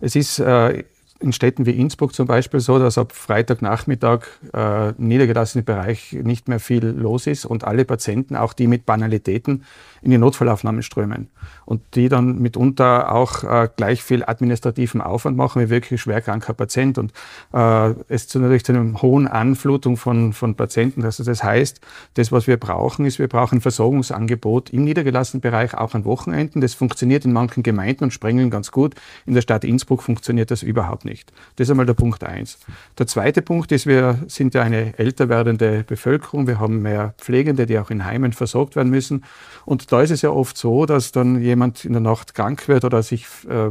Es 0.00 0.16
ist 0.16 0.38
äh, 0.38 0.84
in 1.20 1.32
Städten 1.32 1.66
wie 1.66 1.72
Innsbruck 1.72 2.14
zum 2.14 2.26
Beispiel 2.26 2.60
so, 2.60 2.78
dass 2.78 2.98
ab 2.98 3.12
Freitagnachmittag 3.12 4.26
äh, 4.54 4.90
im 4.90 5.08
niedergelassenen 5.08 5.64
Bereich 5.64 6.12
nicht 6.12 6.48
mehr 6.48 6.60
viel 6.60 6.84
los 6.86 7.26
ist 7.26 7.44
und 7.44 7.64
alle 7.64 7.84
Patienten, 7.84 8.36
auch 8.36 8.52
die 8.52 8.66
mit 8.66 8.86
Banalitäten, 8.86 9.64
in 10.02 10.10
die 10.10 10.18
Notfallaufnahmen 10.18 10.82
strömen 10.82 11.30
und 11.64 11.82
die 11.94 12.08
dann 12.08 12.38
mitunter 12.38 13.12
auch 13.12 13.44
äh, 13.44 13.68
gleich 13.74 14.02
viel 14.02 14.24
administrativen 14.24 15.00
Aufwand 15.00 15.36
machen 15.36 15.62
wie 15.62 15.70
wirklich 15.70 16.00
schwerkranker 16.00 16.54
Patient 16.54 16.98
und 16.98 17.12
äh, 17.52 17.94
es 18.08 18.28
zu 18.28 18.38
natürlich 18.38 18.64
zu 18.64 18.72
einer 18.72 19.02
hohen 19.02 19.28
Anflutung 19.28 19.96
von, 19.96 20.32
von 20.32 20.54
Patienten. 20.54 21.04
Also 21.04 21.24
das 21.24 21.42
heißt, 21.42 21.80
das, 22.14 22.32
was 22.32 22.46
wir 22.46 22.56
brauchen, 22.56 23.04
ist, 23.04 23.18
wir 23.18 23.28
brauchen 23.28 23.58
ein 23.58 23.60
Versorgungsangebot 23.60 24.70
im 24.70 24.84
niedergelassenen 24.84 25.40
Bereich 25.40 25.74
auch 25.74 25.94
an 25.94 26.04
Wochenenden. 26.04 26.60
Das 26.60 26.74
funktioniert 26.74 27.24
in 27.24 27.32
manchen 27.32 27.62
Gemeinden 27.62 28.04
und 28.04 28.12
Sprengeln 28.12 28.50
ganz 28.50 28.70
gut. 28.72 28.94
In 29.26 29.34
der 29.34 29.42
Stadt 29.42 29.64
Innsbruck 29.64 30.02
funktioniert 30.02 30.50
das 30.50 30.62
überhaupt 30.62 31.04
nicht. 31.04 31.32
Das 31.56 31.66
ist 31.66 31.70
einmal 31.70 31.86
der 31.86 31.94
Punkt 31.94 32.24
eins. 32.24 32.58
Der 32.98 33.06
zweite 33.06 33.42
Punkt 33.42 33.72
ist, 33.72 33.86
wir 33.86 34.18
sind 34.26 34.54
ja 34.54 34.62
eine 34.62 34.98
älter 34.98 35.28
werdende 35.28 35.84
Bevölkerung. 35.84 36.46
Wir 36.46 36.58
haben 36.58 36.82
mehr 36.82 37.14
Pflegende, 37.18 37.66
die 37.66 37.78
auch 37.78 37.90
in 37.90 38.04
Heimen 38.04 38.32
versorgt 38.32 38.76
werden 38.76 38.90
müssen. 38.90 39.24
Und 39.64 39.89
da 39.90 40.02
ist 40.02 40.10
es 40.10 40.22
ja 40.22 40.30
oft 40.30 40.56
so, 40.56 40.86
dass 40.86 41.12
dann 41.12 41.40
jemand 41.40 41.84
in 41.84 41.92
der 41.92 42.00
Nacht 42.00 42.34
krank 42.34 42.68
wird 42.68 42.84
oder 42.84 43.02
sich 43.02 43.26
äh, 43.48 43.70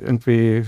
irgendwie 0.00 0.64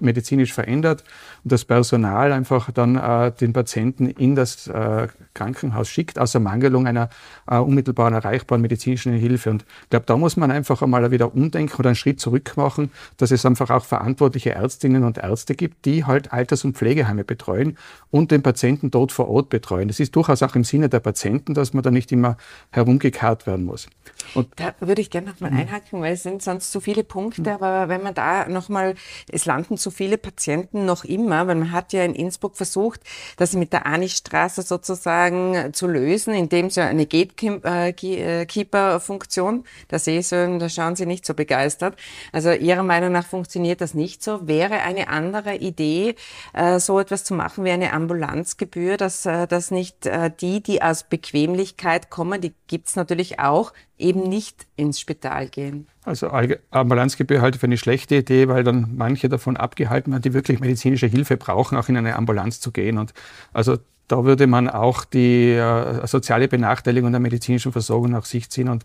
medizinisch 0.00 0.52
verändert 0.52 1.04
und 1.44 1.52
das 1.52 1.64
Personal 1.64 2.32
einfach 2.32 2.70
dann 2.70 2.96
äh, 2.96 3.32
den 3.32 3.52
Patienten 3.52 4.06
in 4.06 4.34
das 4.34 4.66
äh, 4.68 5.08
Krankenhaus 5.34 5.88
schickt, 5.88 6.18
aus 6.18 6.34
Ermangelung 6.34 6.86
einer 6.86 7.08
äh, 7.46 7.56
unmittelbaren 7.56 8.14
erreichbaren 8.14 8.60
medizinischen 8.60 9.12
Hilfe. 9.12 9.50
Und 9.50 9.64
ich 9.82 9.90
glaube, 9.90 10.06
da 10.06 10.16
muss 10.16 10.36
man 10.36 10.50
einfach 10.50 10.82
einmal 10.82 11.10
wieder 11.10 11.34
umdenken 11.34 11.76
oder 11.78 11.90
einen 11.90 11.96
Schritt 11.96 12.20
zurück 12.20 12.56
machen, 12.56 12.90
dass 13.16 13.30
es 13.30 13.46
einfach 13.46 13.70
auch 13.70 13.84
verantwortliche 13.84 14.50
Ärztinnen 14.50 15.04
und 15.04 15.18
Ärzte 15.18 15.54
gibt, 15.54 15.84
die 15.84 16.04
halt 16.04 16.32
Alters- 16.32 16.64
und 16.64 16.76
Pflegeheime 16.76 17.24
betreuen 17.24 17.76
und 18.10 18.30
den 18.30 18.42
Patienten 18.42 18.90
dort 18.90 19.12
vor 19.12 19.28
Ort 19.28 19.48
betreuen. 19.48 19.88
Das 19.88 20.00
ist 20.00 20.16
durchaus 20.16 20.42
auch 20.42 20.54
im 20.54 20.64
Sinne 20.64 20.88
der 20.88 21.00
Patienten, 21.00 21.54
dass 21.54 21.74
man 21.74 21.82
da 21.82 21.90
nicht 21.90 22.12
immer 22.12 22.36
herumgekarrt 22.70 23.46
werden 23.46 23.64
muss. 23.64 23.88
Und 24.34 24.48
da 24.56 24.74
würde 24.80 25.00
ich 25.00 25.10
gerne 25.10 25.28
nochmal 25.28 25.52
einhaken, 25.52 26.00
weil 26.00 26.14
es 26.14 26.22
sind 26.22 26.42
sonst 26.42 26.70
zu 26.70 26.80
viele 26.80 27.04
Punkte, 27.04 27.52
aber 27.52 27.88
wenn 27.88 28.02
man 28.02 28.14
da 28.14 28.48
nochmal, 28.48 28.94
es 29.30 29.46
landen 29.46 29.78
zu 29.78 29.87
viele 29.90 30.18
Patienten 30.18 30.84
noch 30.84 31.04
immer, 31.04 31.46
weil 31.46 31.54
man 31.56 31.72
hat 31.72 31.92
ja 31.92 32.04
in 32.04 32.14
Innsbruck 32.14 32.56
versucht, 32.56 33.00
das 33.36 33.54
mit 33.54 33.72
der 33.72 33.86
Anistraße 33.86 34.62
sozusagen 34.62 35.72
zu 35.72 35.86
lösen, 35.86 36.34
indem 36.34 36.70
sie 36.70 36.82
eine 36.82 37.06
Gatekeeper-Funktion, 37.06 39.64
da 39.88 39.98
sehe 39.98 40.20
ich 40.20 40.28
so, 40.28 40.58
da 40.58 40.68
schauen 40.68 40.96
Sie 40.96 41.06
nicht 41.06 41.26
so 41.26 41.34
begeistert. 41.34 41.96
Also 42.32 42.52
Ihrer 42.52 42.82
Meinung 42.82 43.12
nach 43.12 43.26
funktioniert 43.26 43.80
das 43.80 43.94
nicht 43.94 44.22
so. 44.22 44.46
Wäre 44.46 44.82
eine 44.82 45.08
andere 45.08 45.56
Idee, 45.56 46.14
äh, 46.52 46.78
so 46.78 47.00
etwas 47.00 47.24
zu 47.24 47.34
machen 47.34 47.64
wie 47.64 47.70
eine 47.70 47.92
Ambulanzgebühr, 47.92 48.96
dass, 48.96 49.26
äh, 49.26 49.46
dass 49.46 49.70
nicht 49.70 50.06
äh, 50.06 50.30
die, 50.40 50.62
die 50.62 50.82
aus 50.82 51.04
Bequemlichkeit 51.04 52.10
kommen, 52.10 52.40
die 52.40 52.54
gibt's 52.66 52.96
natürlich 52.96 53.40
auch, 53.40 53.72
eben 53.98 54.22
nicht 54.22 54.66
ins 54.76 55.00
Spital 55.00 55.48
gehen. 55.48 55.88
Also 56.08 56.30
Ambulanzgebühr 56.70 57.40
halte 57.40 57.56
ich 57.56 57.60
für 57.60 57.66
eine 57.66 57.78
schlechte 57.78 58.16
Idee, 58.16 58.48
weil 58.48 58.64
dann 58.64 58.94
manche 58.96 59.28
davon 59.28 59.56
abgehalten 59.56 60.12
werden, 60.12 60.22
die 60.22 60.34
wirklich 60.34 60.60
medizinische 60.60 61.06
Hilfe 61.06 61.36
brauchen, 61.36 61.76
auch 61.76 61.88
in 61.88 61.96
eine 61.96 62.16
Ambulanz 62.16 62.60
zu 62.60 62.72
gehen. 62.72 62.98
Und 62.98 63.12
also 63.52 63.78
da 64.08 64.24
würde 64.24 64.46
man 64.46 64.68
auch 64.68 65.04
die 65.04 65.52
äh, 65.52 66.06
soziale 66.06 66.48
Benachteiligung 66.48 67.10
der 67.12 67.20
medizinischen 67.20 67.72
Versorgung 67.72 68.10
nach 68.10 68.24
sich 68.24 68.48
ziehen 68.48 68.70
und 68.70 68.84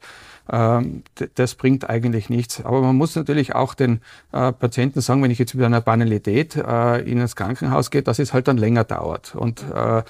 ähm, 0.51 1.03
das 1.35 1.55
bringt 1.55 1.89
eigentlich 1.89 2.29
nichts. 2.29 2.63
Aber 2.65 2.81
man 2.81 2.97
muss 2.97 3.15
natürlich 3.15 3.55
auch 3.55 3.73
den 3.73 4.01
äh, 4.33 4.51
Patienten 4.51 4.99
sagen, 4.99 5.23
wenn 5.23 5.31
ich 5.31 5.39
jetzt 5.39 5.55
mit 5.55 5.65
einer 5.65 5.79
Banalität 5.79 6.57
äh, 6.57 6.99
in 7.09 7.19
das 7.19 7.37
Krankenhaus 7.37 7.89
gehe, 7.89 8.03
dass 8.03 8.19
es 8.19 8.33
halt 8.33 8.49
dann 8.49 8.57
länger 8.57 8.83
dauert. 8.83 9.33
Und 9.35 9.63
äh, 9.73 10.03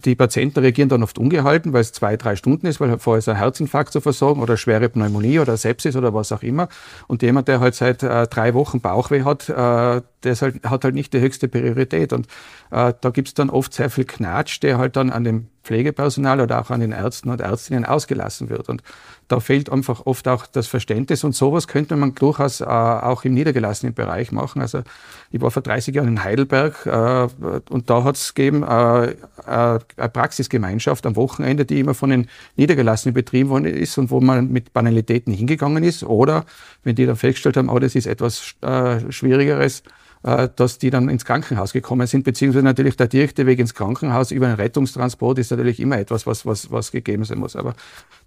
die 0.00 0.14
Patienten 0.14 0.60
reagieren 0.60 0.88
dann 0.88 1.02
oft 1.02 1.18
ungehalten, 1.18 1.72
weil 1.72 1.80
es 1.80 1.92
zwei, 1.92 2.16
drei 2.16 2.36
Stunden 2.36 2.66
ist, 2.66 2.80
weil 2.80 2.98
vorher 2.98 3.18
ist 3.18 3.28
ein 3.28 3.36
Herzinfarkt 3.36 3.92
zu 3.92 4.00
versorgen 4.00 4.40
oder 4.42 4.56
schwere 4.56 4.88
Pneumonie 4.88 5.38
oder 5.38 5.56
Sepsis 5.56 5.96
oder 5.96 6.14
was 6.14 6.32
auch 6.32 6.42
immer. 6.42 6.68
Und 7.08 7.22
jemand, 7.22 7.48
der 7.48 7.60
halt 7.60 7.74
seit 7.74 8.02
äh, 8.02 8.26
drei 8.26 8.54
Wochen 8.54 8.80
Bauchweh 8.80 9.22
hat, 9.22 9.48
äh, 9.48 10.02
der 10.24 10.34
halt, 10.36 10.64
hat 10.64 10.84
halt 10.84 10.94
nicht 10.94 11.12
die 11.12 11.20
höchste 11.20 11.48
Priorität. 11.48 12.12
Und 12.12 12.26
äh, 12.70 12.94
da 13.00 13.10
gibt's 13.10 13.34
dann 13.34 13.50
oft 13.50 13.74
sehr 13.74 13.90
viel 13.90 14.04
Knatsch, 14.04 14.62
der 14.62 14.78
halt 14.78 14.96
dann 14.96 15.10
an 15.10 15.24
dem 15.24 15.48
Pflegepersonal 15.64 16.40
oder 16.40 16.60
auch 16.60 16.70
an 16.70 16.80
den 16.80 16.92
Ärzten 16.92 17.30
und 17.30 17.40
Ärztinnen 17.40 17.84
ausgelassen 17.84 18.50
wird. 18.50 18.68
Und 18.68 18.82
da 19.28 19.40
fehlt 19.40 19.70
einfach 19.70 20.06
oft 20.06 20.26
auch 20.28 20.46
das 20.46 20.66
Verständnis 20.66 21.24
und 21.24 21.34
sowas 21.34 21.68
könnte 21.68 21.96
man 21.96 22.14
durchaus 22.14 22.60
äh, 22.60 22.64
auch 22.64 23.24
im 23.24 23.34
niedergelassenen 23.34 23.94
Bereich 23.94 24.32
machen. 24.32 24.60
Also 24.60 24.82
ich 25.30 25.40
war 25.40 25.50
vor 25.50 25.62
30 25.62 25.94
Jahren 25.94 26.08
in 26.08 26.24
Heidelberg 26.24 26.84
äh, 26.86 27.28
und 27.70 27.88
da 27.88 28.04
hat 28.04 28.16
es 28.16 28.34
gegeben 28.34 28.62
äh, 28.62 29.04
äh, 29.12 29.14
eine 29.46 29.80
Praxisgemeinschaft 30.12 31.06
am 31.06 31.16
Wochenende, 31.16 31.64
die 31.64 31.80
immer 31.80 31.94
von 31.94 32.10
den 32.10 32.28
niedergelassenen 32.56 33.14
betrieben 33.14 33.50
worden 33.50 33.66
ist 33.66 33.96
und 33.98 34.10
wo 34.10 34.20
man 34.20 34.48
mit 34.48 34.72
Banalitäten 34.72 35.32
hingegangen 35.32 35.84
ist. 35.84 36.02
Oder 36.02 36.44
wenn 36.82 36.96
die 36.96 37.06
dann 37.06 37.16
festgestellt 37.16 37.56
haben, 37.56 37.68
oh, 37.68 37.78
das 37.78 37.94
ist 37.94 38.06
etwas 38.06 38.54
äh, 38.62 39.10
Schwierigeres, 39.12 39.82
dass 40.22 40.78
die 40.78 40.90
dann 40.90 41.08
ins 41.08 41.24
Krankenhaus 41.24 41.72
gekommen 41.72 42.06
sind, 42.06 42.24
beziehungsweise 42.24 42.64
natürlich 42.64 42.96
der 42.96 43.08
direkte 43.08 43.44
Weg 43.46 43.58
ins 43.58 43.74
Krankenhaus 43.74 44.30
über 44.30 44.46
einen 44.46 44.54
Rettungstransport 44.54 45.38
ist 45.38 45.50
natürlich 45.50 45.80
immer 45.80 45.98
etwas, 45.98 46.26
was, 46.26 46.46
was, 46.46 46.70
was 46.70 46.92
gegeben 46.92 47.24
sein 47.24 47.38
muss. 47.38 47.56
Aber 47.56 47.74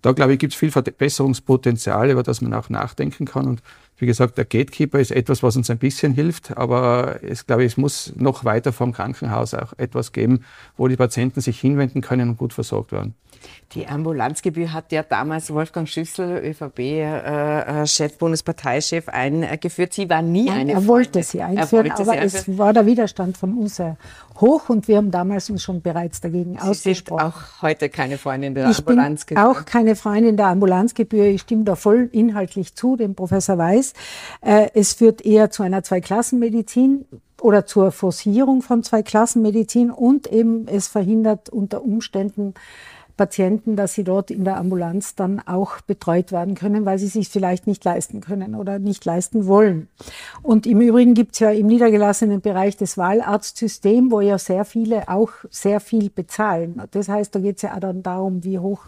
da, 0.01 0.11
glaube 0.11 0.33
ich, 0.33 0.39
gibt 0.39 0.53
es 0.53 0.59
viel 0.59 0.71
Verbesserungspotenzial, 0.71 2.11
über 2.11 2.23
das 2.23 2.41
man 2.41 2.53
auch 2.53 2.69
nachdenken 2.69 3.25
kann. 3.25 3.47
Und 3.47 3.63
wie 3.97 4.05
gesagt, 4.05 4.37
der 4.37 4.43
Gatekeeper 4.43 4.99
ist 4.99 5.11
etwas, 5.11 5.41
was 5.41 5.55
uns 5.55 5.69
ein 5.69 5.77
bisschen 5.77 6.13
hilft, 6.13 6.57
aber 6.57 7.23
es, 7.23 7.45
glaube 7.45 7.63
ich, 7.63 7.73
es 7.73 7.77
muss 7.77 8.11
noch 8.17 8.43
weiter 8.43 8.73
vom 8.73 8.91
Krankenhaus 8.91 9.53
auch 9.53 9.71
etwas 9.77 10.11
geben, 10.11 10.43
wo 10.75 10.89
die 10.89 10.97
Patienten 10.97 11.39
sich 11.39 11.59
hinwenden 11.61 12.01
können 12.01 12.29
und 12.29 12.37
gut 12.37 12.51
versorgt 12.51 12.91
werden. 12.91 13.15
Die 13.73 13.87
Ambulanzgebühr 13.87 14.71
hat 14.71 14.91
ja 14.91 15.03
damals 15.03 15.53
Wolfgang 15.53 15.87
Schüssel, 15.87 16.37
ÖVP-Chef, 16.37 18.11
äh, 18.11 18.13
äh, 18.13 18.17
Bundesparteichef, 18.17 19.09
eingeführt. 19.09 19.93
Sie 19.93 20.09
war 20.09 20.21
nie 20.21 20.45
Nein, 20.45 20.59
eine. 20.61 20.71
Er 20.73 20.87
wollte 20.87 21.23
sie 21.23 21.41
einführen, 21.41 21.89
wollte 21.89 21.93
aber 21.95 22.03
sie 22.03 22.19
einführen. 22.19 22.53
es 22.53 22.57
war 22.57 22.73
der 22.73 22.85
Widerstand 22.85 23.37
von 23.37 23.57
uns 23.57 23.75
sehr 23.75 23.97
hoch 24.39 24.69
und 24.69 24.87
wir 24.87 24.97
haben 24.97 25.11
damals 25.11 25.49
uns 25.49 25.63
schon 25.63 25.81
bereits 25.81 26.21
dagegen 26.21 26.53
sie 26.53 26.59
ausgesprochen. 26.59 27.19
Sind 27.19 27.33
auch 27.33 27.61
heute 27.61 27.89
keine 27.89 28.17
Freundin 28.17 28.55
der 28.55 28.69
ich 28.69 28.79
Ambulanzgebühr. 28.79 29.43
Bin 29.43 29.51
auch 29.51 29.65
keine 29.65 29.95
Freundin 29.95 30.37
der 30.37 30.47
Ambulanzgebühr. 30.47 31.25
Ich 31.25 31.41
stimme 31.41 31.63
da 31.63 31.75
voll 31.75 32.09
inhaltlich 32.11 32.75
zu, 32.75 32.95
dem 32.95 33.15
Professor 33.15 33.57
Weiß. 33.57 33.93
Äh, 34.41 34.69
es 34.73 34.93
führt 34.93 35.25
eher 35.25 35.51
zu 35.51 35.63
einer 35.63 35.83
Zweiklassenmedizin 35.83 37.05
oder 37.41 37.65
zur 37.65 37.91
Forcierung 37.91 38.61
von 38.61 38.83
Zweiklassenmedizin 38.83 39.91
und 39.91 40.27
eben 40.27 40.67
es 40.67 40.87
verhindert 40.87 41.49
unter 41.49 41.83
Umständen 41.83 42.53
Patienten, 43.17 43.75
dass 43.75 43.93
sie 43.93 44.03
dort 44.03 44.31
in 44.31 44.43
der 44.43 44.57
Ambulanz 44.57 45.15
dann 45.15 45.39
auch 45.39 45.81
betreut 45.81 46.31
werden 46.31 46.55
können, 46.55 46.85
weil 46.85 46.99
sie 46.99 47.07
sich 47.07 47.29
vielleicht 47.29 47.67
nicht 47.67 47.83
leisten 47.83 48.21
können 48.21 48.55
oder 48.55 48.79
nicht 48.79 49.05
leisten 49.05 49.47
wollen. 49.47 49.87
Und 50.41 50.67
im 50.67 50.81
Übrigen 50.81 51.13
gibt 51.13 51.33
es 51.33 51.39
ja 51.39 51.51
im 51.51 51.67
niedergelassenen 51.67 52.41
Bereich 52.41 52.77
das 52.77 52.97
Wahlarztsystem, 52.97 54.11
wo 54.11 54.21
ja 54.21 54.37
sehr 54.37 54.65
viele 54.65 55.07
auch 55.09 55.31
sehr 55.49 55.79
viel 55.79 56.09
bezahlen. 56.09 56.81
Das 56.91 57.09
heißt, 57.09 57.33
da 57.33 57.39
geht 57.39 57.57
es 57.57 57.61
ja 57.61 57.75
auch 57.75 57.79
dann 57.79 58.03
darum, 58.03 58.43
wie 58.43 58.59
hoch 58.59 58.81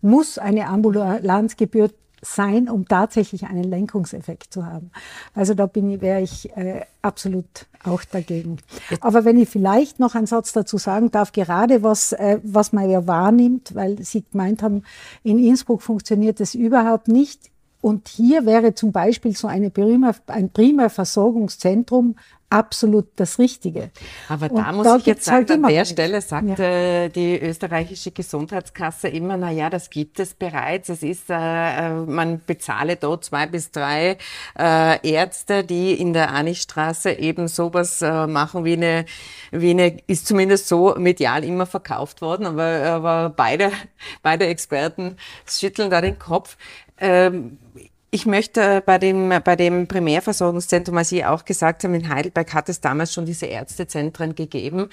muss 0.00 0.38
eine 0.38 0.66
Ambulanzgebühr 0.66 1.90
sein, 2.22 2.68
um 2.68 2.86
tatsächlich 2.86 3.44
einen 3.44 3.64
Lenkungseffekt 3.64 4.52
zu 4.52 4.66
haben. 4.66 4.90
Also 5.34 5.54
da 5.54 5.66
bin 5.66 5.90
ich, 5.90 6.00
wäre 6.00 6.20
ich 6.20 6.54
äh, 6.56 6.82
absolut 7.02 7.66
auch 7.84 8.04
dagegen. 8.04 8.58
Aber 9.00 9.24
wenn 9.24 9.38
ich 9.38 9.48
vielleicht 9.48 10.00
noch 10.00 10.14
einen 10.14 10.26
Satz 10.26 10.52
dazu 10.52 10.76
sagen 10.76 11.10
darf, 11.10 11.32
gerade 11.32 11.82
was, 11.82 12.12
äh, 12.12 12.38
was 12.42 12.72
man 12.72 12.90
ja 12.90 13.06
wahrnimmt, 13.06 13.74
weil 13.74 14.02
Sie 14.02 14.24
gemeint 14.30 14.62
haben, 14.62 14.82
in 15.22 15.38
Innsbruck 15.38 15.82
funktioniert 15.82 16.40
es 16.40 16.54
überhaupt 16.54 17.08
nicht. 17.08 17.50
Und 17.80 18.08
hier 18.08 18.44
wäre 18.44 18.74
zum 18.74 18.92
Beispiel 18.92 19.34
so 19.34 19.48
eine 19.48 19.70
prima, 19.70 20.12
ein 20.26 20.50
Primärversorgungszentrum 20.50 22.16
absolut 22.50 23.06
das 23.16 23.38
Richtige. 23.38 23.90
Aber 24.28 24.48
da 24.48 24.70
und 24.70 24.76
muss 24.76 24.84
da 24.84 24.96
ich 24.96 25.06
jetzt 25.06 25.24
sagen, 25.24 25.48
halt 25.48 25.50
an 25.52 25.62
der 25.62 25.84
Stelle 25.84 26.20
sagt 26.20 26.58
ja. 26.58 26.64
äh, 26.64 27.08
die 27.08 27.40
österreichische 27.40 28.10
Gesundheitskasse 28.10 29.08
immer, 29.08 29.36
na 29.36 29.50
ja, 29.50 29.70
das 29.70 29.88
gibt 29.88 30.18
es 30.18 30.34
bereits. 30.34 30.88
Es 30.88 31.02
ist, 31.02 31.30
äh, 31.30 31.34
äh, 31.34 31.90
man 31.94 32.40
bezahle 32.44 32.96
dort 32.96 33.24
zwei 33.24 33.46
bis 33.46 33.70
drei 33.70 34.18
äh, 34.58 35.08
Ärzte, 35.08 35.64
die 35.64 35.94
in 35.94 36.12
der 36.12 36.32
Anichstraße 36.32 37.12
eben 37.12 37.46
sowas 37.46 38.02
äh, 38.02 38.26
machen 38.26 38.64
wie 38.64 38.74
eine, 38.74 39.04
wie 39.52 39.70
eine, 39.70 39.98
ist 40.08 40.26
zumindest 40.26 40.66
so 40.66 40.94
medial 40.98 41.44
immer 41.44 41.66
verkauft 41.66 42.20
worden, 42.20 42.46
aber, 42.46 42.64
aber 42.64 43.30
beide, 43.30 43.70
beide 44.22 44.46
Experten 44.46 45.16
schütteln 45.46 45.90
da 45.90 46.00
den 46.00 46.18
Kopf. 46.18 46.56
Ähm, 46.98 47.58
ich 48.12 48.26
möchte 48.26 48.82
bei 48.84 48.98
dem, 48.98 49.32
bei 49.44 49.54
dem 49.54 49.86
Primärversorgungszentrum, 49.86 50.96
als 50.96 51.10
Sie 51.10 51.24
auch 51.24 51.44
gesagt 51.44 51.84
haben, 51.84 51.94
in 51.94 52.08
Heidelberg 52.08 52.52
hat 52.54 52.68
es 52.68 52.80
damals 52.80 53.12
schon 53.12 53.24
diese 53.24 53.46
Ärztezentren 53.46 54.34
gegeben. 54.34 54.88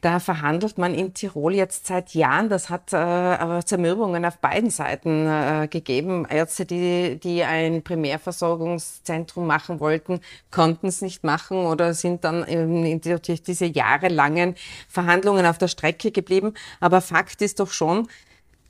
Da 0.00 0.20
verhandelt 0.20 0.78
man 0.78 0.94
in 0.94 1.12
Tirol 1.12 1.54
jetzt 1.54 1.86
seit 1.86 2.14
Jahren. 2.14 2.48
Das 2.48 2.70
hat 2.70 2.94
äh, 2.94 3.62
Zermürbungen 3.62 4.24
auf 4.24 4.38
beiden 4.38 4.70
Seiten 4.70 5.26
äh, 5.26 5.68
gegeben. 5.68 6.26
Ärzte, 6.26 6.64
die, 6.64 7.20
die 7.22 7.44
ein 7.44 7.82
Primärversorgungszentrum 7.82 9.46
machen 9.46 9.78
wollten, 9.78 10.20
konnten 10.50 10.86
es 10.86 11.02
nicht 11.02 11.24
machen 11.24 11.66
oder 11.66 11.92
sind 11.92 12.24
dann 12.24 12.42
in, 12.44 13.00
durch 13.02 13.42
diese 13.42 13.66
jahrelangen 13.66 14.54
Verhandlungen 14.88 15.44
auf 15.44 15.58
der 15.58 15.68
Strecke 15.68 16.10
geblieben. 16.10 16.54
Aber 16.80 17.02
Fakt 17.02 17.42
ist 17.42 17.60
doch 17.60 17.70
schon, 17.70 18.08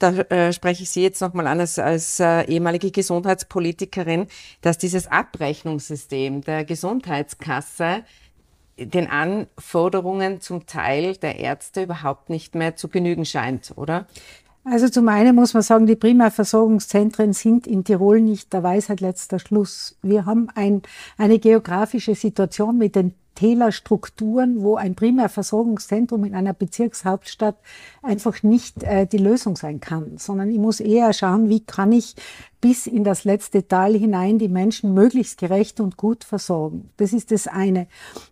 da 0.02 0.10
äh, 0.10 0.52
spreche 0.52 0.82
ich 0.82 0.90
Sie 0.90 1.02
jetzt 1.02 1.20
nochmal 1.20 1.46
an 1.46 1.60
als, 1.60 1.78
als 1.78 2.20
äh, 2.20 2.42
ehemalige 2.44 2.90
Gesundheitspolitikerin, 2.90 4.26
dass 4.60 4.78
dieses 4.78 5.06
Abrechnungssystem 5.06 6.42
der 6.42 6.64
Gesundheitskasse 6.64 8.02
den 8.78 9.08
Anforderungen 9.08 10.40
zum 10.40 10.66
Teil 10.66 11.16
der 11.16 11.38
Ärzte 11.38 11.84
überhaupt 11.84 12.30
nicht 12.30 12.54
mehr 12.54 12.74
zu 12.74 12.88
genügen 12.88 13.24
scheint, 13.24 13.72
oder? 13.76 14.06
Also 14.64 14.88
zum 14.88 15.08
einen 15.08 15.34
muss 15.34 15.54
man 15.54 15.62
sagen, 15.62 15.86
die 15.86 15.96
Primärversorgungszentren 15.96 17.32
sind 17.32 17.66
in 17.66 17.84
Tirol 17.84 18.20
nicht 18.20 18.52
der 18.52 18.62
Weisheit 18.62 19.00
letzter 19.00 19.40
Schluss. 19.40 19.98
Wir 20.02 20.24
haben 20.24 20.48
ein, 20.54 20.82
eine 21.18 21.40
geografische 21.40 22.14
Situation 22.14 22.78
mit 22.78 22.94
den 22.94 23.14
Tälerstrukturen, 23.34 24.62
wo 24.62 24.76
ein 24.76 24.94
Primärversorgungszentrum 24.94 26.24
in 26.24 26.34
einer 26.34 26.52
Bezirkshauptstadt 26.52 27.56
einfach 28.02 28.42
nicht 28.42 28.82
äh, 28.82 29.06
die 29.06 29.18
Lösung 29.18 29.56
sein 29.56 29.80
kann, 29.80 30.18
sondern 30.18 30.50
ich 30.50 30.58
muss 30.58 30.80
eher 30.80 31.12
schauen, 31.12 31.48
wie 31.48 31.60
kann 31.60 31.92
ich 31.92 32.16
bis 32.62 32.86
in 32.86 33.02
das 33.02 33.24
letzte 33.24 33.66
Tal 33.66 33.92
hinein 33.94 34.38
die 34.38 34.48
Menschen 34.48 34.94
möglichst 34.94 35.38
gerecht 35.38 35.80
und 35.80 35.96
gut 35.96 36.22
versorgen. 36.22 36.90
Das 36.96 37.12
ist 37.12 37.32
das 37.32 37.48
eine. 37.48 37.88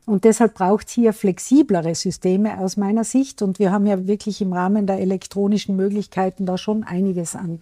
Und 0.06 0.22
deshalb 0.22 0.54
braucht 0.54 0.86
es 0.86 0.92
hier 0.92 1.12
flexiblere 1.12 1.96
Systeme 1.96 2.58
aus 2.60 2.76
meiner 2.76 3.02
Sicht. 3.02 3.42
Und 3.42 3.58
wir 3.58 3.72
haben 3.72 3.86
ja 3.86 4.06
wirklich 4.06 4.40
im 4.40 4.52
Rahmen 4.52 4.86
der 4.86 5.00
elektronischen 5.00 5.74
Möglichkeiten 5.74 6.46
da 6.46 6.56
schon 6.56 6.84
einiges 6.84 7.34
an, 7.34 7.58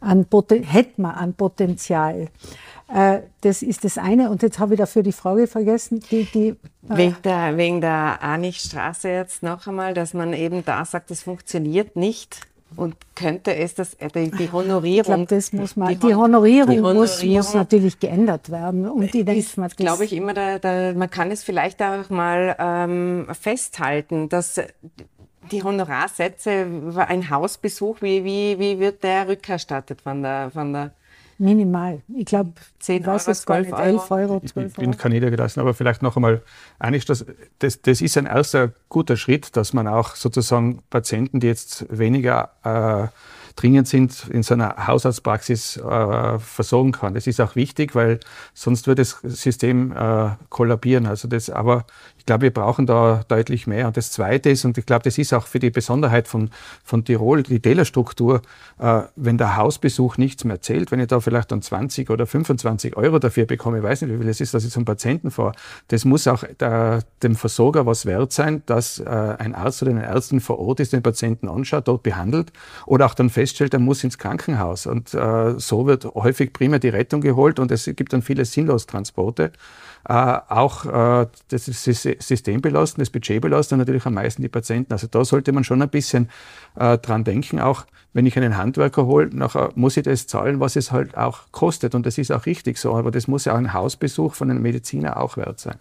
an 0.00 0.26
hätten 0.64 1.02
wir 1.02 1.16
an 1.16 1.34
Potenzial. 1.34 2.28
Äh, 2.92 3.20
das 3.42 3.62
ist 3.62 3.84
das 3.84 3.98
eine. 3.98 4.30
Und 4.30 4.42
jetzt 4.42 4.58
habe 4.58 4.74
ich 4.74 4.78
dafür 4.78 5.02
die 5.02 5.12
Frage 5.12 5.46
vergessen. 5.46 6.00
Die, 6.10 6.24
die, 6.24 6.48
äh, 6.48 6.56
wegen, 6.88 7.16
der, 7.22 7.56
wegen 7.56 7.80
der 7.80 8.22
Anichstraße 8.22 9.08
jetzt 9.10 9.42
noch 9.42 9.66
einmal, 9.66 9.94
dass 9.94 10.14
man 10.14 10.32
eben 10.32 10.64
da 10.64 10.84
sagt, 10.84 11.10
das 11.10 11.22
funktioniert 11.22 11.96
nicht. 11.96 12.40
Und 12.76 12.96
könnte 13.14 13.54
es 13.54 13.74
das, 13.74 13.94
äh, 13.94 14.08
die, 14.08 14.30
die 14.30 14.52
Honorierung. 14.52 15.22
Ich 15.22 15.28
glaube, 15.28 15.36
das 15.36 15.52
muss 15.52 15.76
man, 15.76 15.88
die, 15.88 15.96
die, 15.96 16.14
Honorierung, 16.14 16.70
die 16.70 16.80
Honorierung 16.80 16.94
muss, 16.96 17.22
muss, 17.24 17.54
natürlich 17.54 17.98
geändert 17.98 18.50
werden. 18.50 18.88
Und 18.88 19.12
die 19.12 19.20
ist, 19.20 19.56
glaube 19.76 20.04
ich, 20.04 20.12
immer, 20.12 20.34
da, 20.34 20.58
da, 20.58 20.92
man 20.94 21.10
kann 21.10 21.30
es 21.30 21.42
vielleicht 21.42 21.82
auch 21.82 22.08
mal 22.10 22.56
ähm, 22.58 23.26
festhalten, 23.38 24.28
dass 24.28 24.60
die 25.50 25.62
Honorarsätze, 25.62 26.66
ein 26.96 27.30
Hausbesuch, 27.30 28.02
wie, 28.02 28.24
wie, 28.24 28.58
wie 28.58 28.78
wird 28.78 29.02
der 29.02 29.28
rückerstattet 29.28 30.02
von 30.02 30.22
der, 30.22 30.50
von 30.50 30.72
der 30.72 30.92
Minimal. 31.38 32.02
Ich 32.16 32.26
glaube, 32.26 32.52
10 32.80 33.06
Euro, 33.06 33.18
12 33.18 33.72
Euro. 33.72 33.82
11 33.82 34.10
Euro, 34.10 34.40
12 34.40 34.56
Euro. 34.56 34.66
Ich 34.66 34.74
bin 34.74 34.96
kein 34.96 35.12
niedergelassen, 35.12 35.60
aber 35.60 35.72
vielleicht 35.72 36.02
noch 36.02 36.16
einmal 36.16 36.42
eigentlich, 36.80 37.04
das, 37.04 37.24
das, 37.60 37.80
das 37.80 38.00
ist 38.00 38.18
ein 38.18 38.26
erster 38.26 38.72
guter 38.88 39.16
Schritt, 39.16 39.56
dass 39.56 39.72
man 39.72 39.86
auch 39.86 40.16
sozusagen 40.16 40.82
Patienten, 40.90 41.38
die 41.38 41.46
jetzt 41.46 41.86
weniger 41.96 42.50
äh, 42.64 43.08
dringend 43.54 43.86
sind, 43.88 44.28
in 44.30 44.42
so 44.42 44.54
einer 44.54 44.86
Hausarztpraxis 44.86 45.76
äh, 45.76 46.38
versorgen 46.38 46.92
kann. 46.92 47.14
Das 47.14 47.26
ist 47.26 47.40
auch 47.40 47.56
wichtig, 47.56 47.94
weil 47.94 48.20
sonst 48.54 48.86
wird 48.86 48.98
das 48.98 49.18
System 49.22 49.92
äh, 49.92 50.30
kollabieren. 50.48 51.06
Also 51.06 51.28
das, 51.28 51.50
aber 51.50 51.84
glaube, 52.28 52.42
wir 52.42 52.52
brauchen 52.52 52.86
da 52.86 53.24
deutlich 53.26 53.66
mehr. 53.66 53.86
Und 53.86 53.96
das 53.96 54.12
Zweite 54.12 54.50
ist, 54.50 54.64
und 54.64 54.76
ich 54.76 54.84
glaube, 54.84 55.02
das 55.02 55.16
ist 55.16 55.32
auch 55.32 55.46
für 55.46 55.58
die 55.58 55.70
Besonderheit 55.70 56.28
von, 56.28 56.50
von 56.84 57.02
Tirol, 57.04 57.42
die 57.42 57.58
Tälerstruktur, 57.58 58.42
äh, 58.78 59.00
wenn 59.16 59.38
der 59.38 59.56
Hausbesuch 59.56 60.18
nichts 60.18 60.44
mehr 60.44 60.60
zählt, 60.60 60.92
wenn 60.92 61.00
ich 61.00 61.06
da 61.06 61.20
vielleicht 61.20 61.50
dann 61.50 61.62
20 61.62 62.10
oder 62.10 62.26
25 62.26 62.96
Euro 62.98 63.18
dafür 63.18 63.46
bekomme, 63.46 63.78
ich 63.78 63.82
weiß 63.82 64.02
nicht, 64.02 64.12
wie 64.12 64.18
viel 64.18 64.28
es 64.28 64.42
ist, 64.42 64.52
dass 64.52 64.64
ich 64.64 64.70
zum 64.70 64.84
Patienten 64.84 65.30
fahre, 65.30 65.52
das 65.88 66.04
muss 66.04 66.28
auch 66.28 66.44
der, 66.60 67.00
dem 67.22 67.34
Versorger 67.34 67.86
was 67.86 68.04
wert 68.04 68.32
sein, 68.32 68.62
dass 68.66 68.98
äh, 68.98 69.08
ein 69.08 69.54
Arzt 69.54 69.82
oder 69.82 69.92
eine 69.92 70.04
Ärztin 70.04 70.40
vor 70.40 70.58
Ort 70.58 70.80
ist, 70.80 70.92
den 70.92 71.02
Patienten 71.02 71.48
anschaut, 71.48 71.88
dort 71.88 72.02
behandelt 72.02 72.52
oder 72.84 73.06
auch 73.06 73.14
dann 73.14 73.30
feststellt, 73.30 73.72
er 73.72 73.80
muss 73.80 74.04
ins 74.04 74.18
Krankenhaus. 74.18 74.86
Und 74.86 75.14
äh, 75.14 75.58
so 75.58 75.86
wird 75.86 76.04
häufig 76.04 76.52
primär 76.52 76.78
die 76.78 76.90
Rettung 76.90 77.22
geholt 77.22 77.58
und 77.58 77.72
es 77.72 77.86
gibt 77.96 78.12
dann 78.12 78.20
viele 78.20 78.44
Sinnlostransporte. 78.44 79.52
Äh, 80.08 80.12
auch 80.48 80.84
äh, 80.86 81.26
das 81.48 81.64
System 81.64 82.60
belasten, 82.60 83.00
das 83.00 83.10
Budget 83.10 83.40
belasten 83.40 83.78
natürlich 83.78 84.06
am 84.06 84.14
meisten 84.14 84.42
die 84.42 84.48
Patienten. 84.48 84.92
Also 84.92 85.06
da 85.06 85.24
sollte 85.24 85.52
man 85.52 85.64
schon 85.64 85.82
ein 85.82 85.88
bisschen 85.88 86.28
äh, 86.76 86.98
dran 86.98 87.24
denken. 87.24 87.60
Auch 87.60 87.84
wenn 88.12 88.26
ich 88.26 88.36
einen 88.36 88.56
Handwerker 88.56 89.06
hole, 89.06 89.30
nachher 89.32 89.70
muss 89.74 89.96
ich 89.96 90.04
das 90.04 90.26
zahlen, 90.26 90.60
was 90.60 90.76
es 90.76 90.92
halt 90.92 91.16
auch 91.16 91.40
kostet. 91.52 91.94
Und 91.94 92.06
das 92.06 92.18
ist 92.18 92.32
auch 92.32 92.46
richtig 92.46 92.78
so. 92.78 92.96
Aber 92.96 93.10
das 93.10 93.28
muss 93.28 93.44
ja 93.44 93.52
auch 93.52 93.58
ein 93.58 93.72
Hausbesuch 93.72 94.34
von 94.34 94.50
einem 94.50 94.62
Mediziner 94.62 95.18
auch 95.18 95.36
wert 95.36 95.60
sein. 95.60 95.76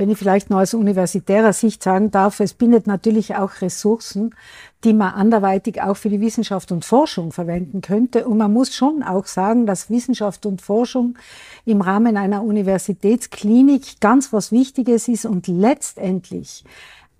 Wenn 0.00 0.08
ich 0.08 0.16
vielleicht 0.16 0.48
noch 0.48 0.60
aus 0.60 0.72
universitärer 0.72 1.52
Sicht 1.52 1.82
sagen 1.82 2.10
darf, 2.10 2.40
es 2.40 2.54
bindet 2.54 2.86
natürlich 2.86 3.36
auch 3.36 3.60
Ressourcen, 3.60 4.34
die 4.82 4.94
man 4.94 5.12
anderweitig 5.12 5.82
auch 5.82 5.98
für 5.98 6.08
die 6.08 6.22
Wissenschaft 6.22 6.72
und 6.72 6.86
Forschung 6.86 7.32
verwenden 7.32 7.82
könnte. 7.82 8.26
Und 8.26 8.38
man 8.38 8.50
muss 8.50 8.74
schon 8.74 9.02
auch 9.02 9.26
sagen, 9.26 9.66
dass 9.66 9.90
Wissenschaft 9.90 10.46
und 10.46 10.62
Forschung 10.62 11.18
im 11.66 11.82
Rahmen 11.82 12.16
einer 12.16 12.42
Universitätsklinik 12.42 14.00
ganz 14.00 14.32
was 14.32 14.52
Wichtiges 14.52 15.06
ist 15.06 15.26
und 15.26 15.48
letztendlich 15.48 16.64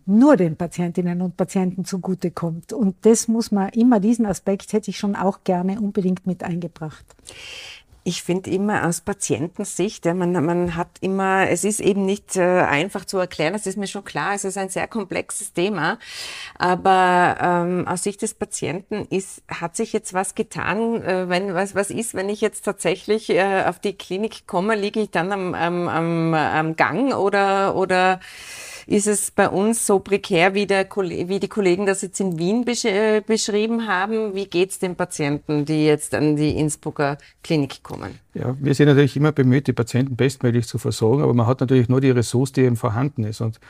nur 0.07 0.39
den 0.39 0.57
Patientinnen 0.57 1.21
und 1.21 1.37
Patienten 1.37 1.85
zugutekommt. 1.85 2.73
Und 2.73 2.97
das 3.03 3.29
muss 3.29 3.53
man 3.53 3.69
immer, 3.71 4.01
diesen 4.01 4.25
Aspekt 4.25 4.73
hätte 4.73 4.91
ich 4.91 4.97
schon 4.97 5.17
auch 5.17 5.45
gerne 5.45 5.79
unbedingt 5.83 6.27
mit 6.27 6.43
eingebracht. 6.43 7.05
Ich 8.03 8.23
finde 8.23 8.51
immer 8.51 8.87
aus 8.87 9.03
Patientensicht, 9.03 10.07
ja, 10.07 10.15
man, 10.15 10.33
man 10.33 10.75
hat 10.75 10.89
immer, 11.03 11.49
es 11.51 11.65
ist 11.65 11.81
eben 11.81 12.07
nicht 12.07 12.35
äh, 12.37 12.61
einfach 12.63 13.05
zu 13.05 13.19
erklären, 13.19 13.53
das 13.53 13.67
ist 13.67 13.77
mir 13.77 13.87
schon 13.87 14.05
klar, 14.05 14.35
es 14.35 14.45
ist 14.45 14.57
ein 14.57 14.71
sehr 14.71 14.89
komplexes 14.89 15.53
Thema, 15.53 15.99
aber 16.59 17.37
ähm, 17.43 17.87
aus 17.87 18.03
Sicht 18.03 18.23
des 18.23 18.33
Patienten 18.33 19.07
ist, 19.11 19.43
hat 19.49 19.77
sich 19.77 19.93
jetzt 19.93 20.15
was 20.15 20.35
getan, 20.35 21.03
äh, 21.03 21.29
wenn, 21.29 21.55
was, 21.55 21.75
was 21.75 21.91
ist, 21.91 22.15
wenn 22.15 22.31
ich 22.31 22.41
jetzt 22.41 22.65
tatsächlich 22.65 23.29
äh, 23.29 23.65
auf 23.67 23.79
die 23.79 23.93
Klinik 23.93 24.47
komme, 24.47 24.77
liege 24.77 25.01
ich 25.01 25.11
dann 25.11 25.31
am, 25.31 25.55
am, 25.55 25.89
am, 25.89 26.35
am 26.35 26.77
Gang 26.77 27.13
oder, 27.15 27.77
oder 27.77 28.21
ist 28.91 29.07
es 29.07 29.31
bei 29.31 29.49
uns 29.49 29.87
so 29.87 30.01
prekär, 30.01 30.55
wie, 30.55 30.67
der, 30.67 30.85
wie 30.85 31.39
die 31.39 31.49
Kollegen 31.49 31.87
das 31.87 32.03
jetzt 32.03 32.19
in 32.19 32.39
Wien 32.39 32.65
besch 32.65 32.85
äh, 32.85 33.23
beschrieben 33.25 33.87
haben. 33.87 34.35
Wie 34.35 34.47
geht 34.47 34.73
es 34.73 34.79
den 34.81 34.97
Patienten, 34.97 35.65
die 35.65 35.87
jetzt 35.87 36.13
an 36.13 36.35
die 36.35 36.59
Innsbrucker 36.59 37.17
Klinik 37.45 37.85
kommen? 37.85 38.19
Ja, 38.35 38.57
wir 38.59 38.75
sind 38.75 38.89
natürlich 38.89 39.17
immer 39.17 39.31
bemüht, 39.31 39.69
die 39.69 39.73
Patienten 39.73 40.17
bestmöglich 40.17 40.67
zu 40.67 40.79
versorgen, 40.79 41.23
aber 41.23 41.33
man 41.35 41.47
hat 41.47 41.61
natürlich 41.61 41.89
nur 41.89 42.01
die 42.01 42.11
Ressource, 42.11 42.51
die 42.51 42.63
eben 42.63 42.75
vorhanden 42.75 43.23
ist. 43.23 43.41
Und 43.41 43.61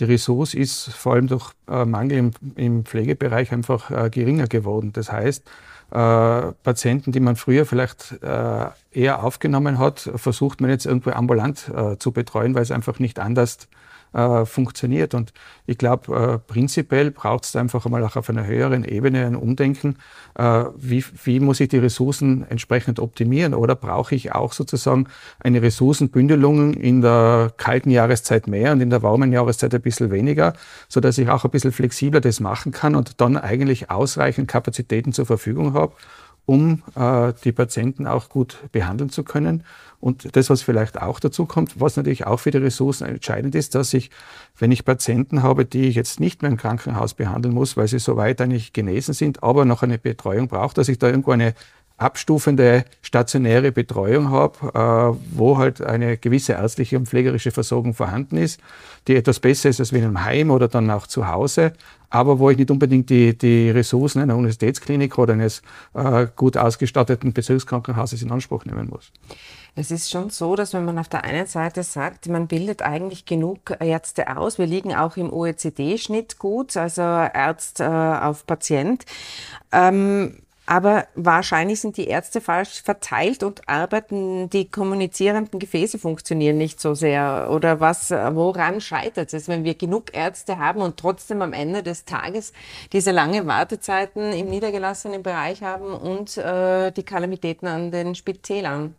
die 0.00 0.04
Ressource 0.04 0.54
ist 0.54 0.92
vor 0.92 1.14
allem 1.14 1.28
durch 1.28 1.52
äh, 1.68 1.84
Mangel 1.84 2.18
im, 2.18 2.30
im, 2.56 2.84
Pflegebereich 2.84 3.52
einfach 3.52 3.92
äh, 3.92 4.10
geringer 4.10 4.48
geworden. 4.48 4.92
Das 4.92 5.10
heißt, 5.10 5.44
Patienten, 5.90 7.12
die 7.12 7.20
man 7.20 7.36
früher 7.36 7.66
vielleicht 7.66 8.16
eher 8.22 9.22
aufgenommen 9.22 9.78
hat, 9.78 10.10
versucht 10.16 10.60
man 10.60 10.70
jetzt 10.70 10.86
irgendwo 10.86 11.10
ambulant 11.10 11.70
zu 11.98 12.10
betreuen, 12.10 12.54
weil 12.56 12.62
es 12.62 12.72
einfach 12.72 12.98
nicht 12.98 13.20
anders 13.20 13.68
äh, 14.14 14.46
funktioniert. 14.46 15.14
Und 15.14 15.32
ich 15.66 15.76
glaube, 15.76 16.14
äh, 16.16 16.38
prinzipiell 16.38 17.10
braucht 17.10 17.44
es 17.44 17.56
einfach 17.56 17.84
einmal 17.84 18.04
auch 18.04 18.16
auf 18.16 18.30
einer 18.30 18.46
höheren 18.46 18.84
Ebene 18.84 19.26
ein 19.26 19.36
Umdenken, 19.36 19.96
äh, 20.36 20.64
wie, 20.76 21.04
wie 21.24 21.40
muss 21.40 21.60
ich 21.60 21.68
die 21.68 21.78
Ressourcen 21.78 22.46
entsprechend 22.48 23.00
optimieren 23.00 23.54
oder 23.54 23.74
brauche 23.74 24.14
ich 24.14 24.32
auch 24.32 24.52
sozusagen 24.52 25.08
eine 25.40 25.62
Ressourcenbündelung 25.62 26.74
in 26.74 27.00
der 27.00 27.52
kalten 27.56 27.90
Jahreszeit 27.90 28.46
mehr 28.46 28.72
und 28.72 28.80
in 28.80 28.90
der 28.90 29.02
warmen 29.02 29.32
Jahreszeit 29.32 29.74
ein 29.74 29.82
bisschen 29.82 30.10
weniger, 30.10 30.54
so 30.88 31.00
dass 31.00 31.18
ich 31.18 31.28
auch 31.28 31.44
ein 31.44 31.50
bisschen 31.50 31.72
flexibler 31.72 32.20
das 32.20 32.40
machen 32.40 32.72
kann 32.72 32.94
und 32.94 33.20
dann 33.20 33.36
eigentlich 33.36 33.90
ausreichend 33.90 34.48
Kapazitäten 34.48 35.12
zur 35.12 35.26
Verfügung 35.26 35.74
habe 35.74 35.94
um 36.46 36.82
äh, 36.94 37.32
die 37.44 37.52
Patienten 37.52 38.06
auch 38.06 38.28
gut 38.28 38.58
behandeln 38.72 39.10
zu 39.10 39.24
können. 39.24 39.64
Und 40.00 40.36
das, 40.36 40.50
was 40.50 40.60
vielleicht 40.60 41.00
auch 41.00 41.18
dazu 41.18 41.46
kommt, 41.46 41.80
was 41.80 41.96
natürlich 41.96 42.26
auch 42.26 42.38
für 42.38 42.50
die 42.50 42.58
Ressourcen 42.58 43.06
entscheidend 43.06 43.54
ist, 43.54 43.74
dass 43.74 43.94
ich, 43.94 44.10
wenn 44.58 44.70
ich 44.70 44.84
Patienten 44.84 45.42
habe, 45.42 45.64
die 45.64 45.84
ich 45.84 45.94
jetzt 45.94 46.20
nicht 46.20 46.42
mehr 46.42 46.50
im 46.50 46.58
Krankenhaus 46.58 47.14
behandeln 47.14 47.54
muss, 47.54 47.78
weil 47.78 47.88
sie 47.88 47.98
soweit 47.98 48.40
eigentlich 48.42 48.74
genesen 48.74 49.14
sind, 49.14 49.42
aber 49.42 49.64
noch 49.64 49.82
eine 49.82 49.96
Betreuung 49.96 50.48
braucht, 50.48 50.76
dass 50.76 50.88
ich 50.90 50.98
da 50.98 51.08
irgendwo 51.08 51.30
eine 51.30 51.54
abstufende 51.96 52.84
stationäre 53.02 53.70
Betreuung 53.70 54.30
habe, 54.30 54.58
äh, 54.74 55.36
wo 55.36 55.58
halt 55.58 55.80
eine 55.80 56.16
gewisse 56.16 56.54
ärztliche 56.54 56.98
und 56.98 57.08
pflegerische 57.08 57.52
Versorgung 57.52 57.94
vorhanden 57.94 58.36
ist, 58.36 58.60
die 59.06 59.14
etwas 59.16 59.38
besser 59.38 59.68
ist 59.68 59.80
als 59.80 59.92
wie 59.92 59.98
in 59.98 60.04
einem 60.04 60.24
Heim 60.24 60.50
oder 60.50 60.66
dann 60.66 60.90
auch 60.90 61.06
zu 61.06 61.28
Hause, 61.28 61.72
aber 62.10 62.38
wo 62.38 62.50
ich 62.50 62.58
nicht 62.58 62.70
unbedingt 62.70 63.10
die, 63.10 63.36
die 63.36 63.70
Ressourcen 63.70 64.20
einer 64.20 64.36
Universitätsklinik 64.36 65.18
oder 65.18 65.34
eines 65.34 65.62
äh, 65.94 66.26
gut 66.34 66.56
ausgestatteten 66.56 67.32
Bezirkskrankenhauses 67.32 68.22
in 68.22 68.32
Anspruch 68.32 68.64
nehmen 68.64 68.88
muss. 68.88 69.12
Es 69.76 69.90
ist 69.90 70.10
schon 70.10 70.30
so, 70.30 70.54
dass 70.54 70.72
wenn 70.72 70.84
man 70.84 70.98
auf 70.98 71.08
der 71.08 71.24
einen 71.24 71.46
Seite 71.46 71.82
sagt, 71.82 72.28
man 72.28 72.46
bildet 72.46 72.82
eigentlich 72.82 73.24
genug 73.24 73.76
Ärzte 73.80 74.36
aus, 74.36 74.58
wir 74.58 74.66
liegen 74.66 74.94
auch 74.94 75.16
im 75.16 75.32
OECD-Schnitt 75.32 76.38
gut, 76.38 76.76
also 76.76 77.02
Arzt 77.02 77.80
äh, 77.80 77.84
auf 77.84 78.46
Patient. 78.46 79.04
Ähm, 79.72 80.36
aber 80.66 81.06
wahrscheinlich 81.14 81.80
sind 81.80 81.96
die 81.98 82.08
Ärzte 82.08 82.40
falsch 82.40 82.82
verteilt 82.82 83.42
und 83.42 83.68
arbeiten, 83.68 84.48
die 84.48 84.70
kommunizierenden 84.70 85.58
Gefäße 85.58 85.98
funktionieren 85.98 86.56
nicht 86.56 86.80
so 86.80 86.94
sehr. 86.94 87.48
Oder 87.50 87.80
was, 87.80 88.10
woran 88.10 88.80
scheitert 88.80 89.34
es, 89.34 89.46
wenn 89.48 89.64
wir 89.64 89.74
genug 89.74 90.14
Ärzte 90.14 90.58
haben 90.58 90.80
und 90.80 90.96
trotzdem 90.96 91.42
am 91.42 91.52
Ende 91.52 91.82
des 91.82 92.06
Tages 92.06 92.52
diese 92.92 93.10
lange 93.10 93.46
Wartezeiten 93.46 94.32
im 94.32 94.48
niedergelassenen 94.48 95.22
Bereich 95.22 95.62
haben 95.62 95.92
und 95.92 96.38
äh, 96.38 96.90
die 96.92 97.02
Kalamitäten 97.02 97.68
an 97.68 97.90
den 97.90 98.14
Spitälern? 98.14 98.94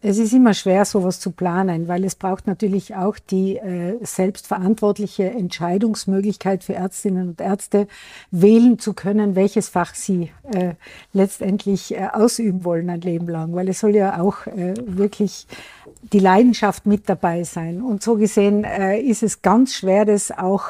Es 0.00 0.16
ist 0.16 0.32
immer 0.32 0.54
schwer, 0.54 0.86
sowas 0.86 1.20
zu 1.20 1.30
planen, 1.30 1.88
weil 1.88 2.04
es 2.04 2.14
braucht 2.14 2.46
natürlich 2.46 2.94
auch 2.94 3.18
die 3.18 3.56
äh, 3.56 3.98
selbstverantwortliche 4.00 5.24
Entscheidungsmöglichkeit 5.24 6.64
für 6.64 6.72
Ärztinnen 6.72 7.28
und 7.28 7.40
Ärzte, 7.42 7.86
wählen 8.30 8.78
zu 8.78 8.94
können, 8.94 9.36
welches 9.36 9.68
Fach 9.68 9.94
sie 9.94 10.30
äh, 10.52 10.72
letztendlich 11.12 11.94
äh, 11.94 12.08
ausüben 12.10 12.64
wollen 12.64 12.88
ein 12.88 13.02
Leben 13.02 13.28
lang, 13.28 13.54
weil 13.54 13.68
es 13.68 13.80
soll 13.80 13.94
ja 13.94 14.22
auch 14.22 14.46
äh, 14.46 14.72
wirklich 14.86 15.46
die 16.14 16.18
Leidenschaft 16.18 16.86
mit 16.86 17.06
dabei 17.10 17.44
sein. 17.44 17.82
Und 17.82 18.02
so 18.02 18.16
gesehen 18.16 18.64
äh, 18.64 18.98
ist 18.98 19.22
es 19.22 19.42
ganz 19.42 19.74
schwer, 19.74 20.06
das 20.06 20.30
auch 20.30 20.64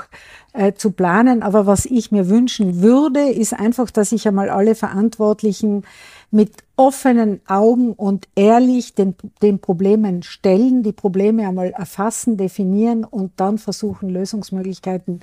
äh, 0.55 0.73
zu 0.73 0.91
planen. 0.91 1.45
Aber 1.45 1.67
was 1.67 1.87
ich 1.87 2.11
mir 2.11 2.29
wünschen 2.29 2.83
würde, 2.83 3.31
ist 3.31 3.55
einfach, 3.55 3.93
dass 3.93 4.11
sich 4.11 4.27
einmal 4.27 4.51
alle 4.51 4.75
Verantwortlichen 4.75 5.85
mit 6.33 6.51
offenen 6.77 7.41
Augen 7.47 7.93
und 7.93 8.27
ehrlich 8.35 8.95
den, 8.95 9.15
den 9.43 9.61
Problemen 9.61 10.23
stellen, 10.23 10.83
die 10.83 10.93
Probleme 10.93 11.47
einmal 11.47 11.71
erfassen, 11.71 12.37
definieren 12.37 13.05
und 13.05 13.33
dann 13.37 13.59
versuchen, 13.59 14.09
Lösungsmöglichkeiten 14.09 15.21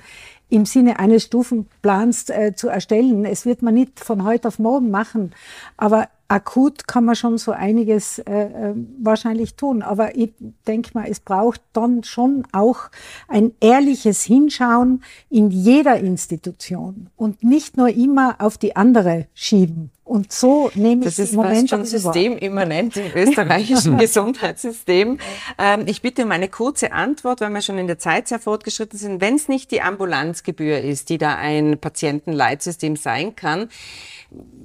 im 0.48 0.64
Sinne 0.64 0.98
eines 0.98 1.24
Stufenplans 1.24 2.28
äh, 2.30 2.54
zu 2.54 2.68
erstellen. 2.68 3.24
Es 3.24 3.44
wird 3.44 3.62
man 3.62 3.74
nicht 3.74 4.00
von 4.00 4.24
heute 4.24 4.48
auf 4.48 4.58
morgen 4.58 4.90
machen, 4.90 5.32
aber 5.76 6.08
akut 6.32 6.88
kann 6.88 7.04
man 7.04 7.14
schon 7.14 7.36
so 7.36 7.52
einiges 7.52 8.18
äh, 8.18 8.32
äh, 8.32 8.74
wahrscheinlich 8.98 9.54
tun. 9.54 9.82
Aber 9.82 10.16
ich 10.16 10.32
denke 10.66 10.90
mal, 10.94 11.06
es 11.08 11.20
braucht 11.20 11.60
dann 11.74 12.04
schon 12.04 12.44
auch 12.52 12.90
ein 13.28 13.52
ehrliches 13.60 14.22
Hinschauen 14.24 15.02
in 15.28 15.50
jeder 15.50 15.98
Institution 15.98 17.10
und 17.16 17.44
nicht 17.44 17.76
nur 17.76 17.90
immer 17.90 18.36
auf 18.38 18.56
die 18.56 18.74
andere 18.76 19.26
schieben. 19.34 19.90
Und 20.04 20.32
so 20.32 20.70
nehme 20.74 21.04
das 21.04 21.18
ich 21.18 21.32
im 21.32 21.40
Moment 21.42 21.70
schon 21.70 21.84
systemimmanent 21.84 22.96
im 22.96 23.12
österreichischen 23.14 23.98
Gesundheitssystem. 23.98 25.18
Ähm, 25.58 25.82
ich 25.86 26.02
bitte 26.02 26.24
um 26.24 26.30
eine 26.32 26.48
kurze 26.48 26.92
Antwort, 26.92 27.40
weil 27.40 27.50
wir 27.50 27.62
schon 27.62 27.78
in 27.78 27.86
der 27.86 27.98
Zeit 27.98 28.28
sehr 28.28 28.38
fortgeschritten 28.38 28.98
sind. 28.98 29.20
Wenn 29.20 29.36
es 29.36 29.48
nicht 29.48 29.70
die 29.70 29.82
Ambulanzgebühr 29.82 30.80
ist, 30.80 31.08
die 31.08 31.18
da 31.18 31.36
ein 31.36 31.78
Patientenleitsystem 31.78 32.96
sein 32.96 33.36
kann, 33.36 33.68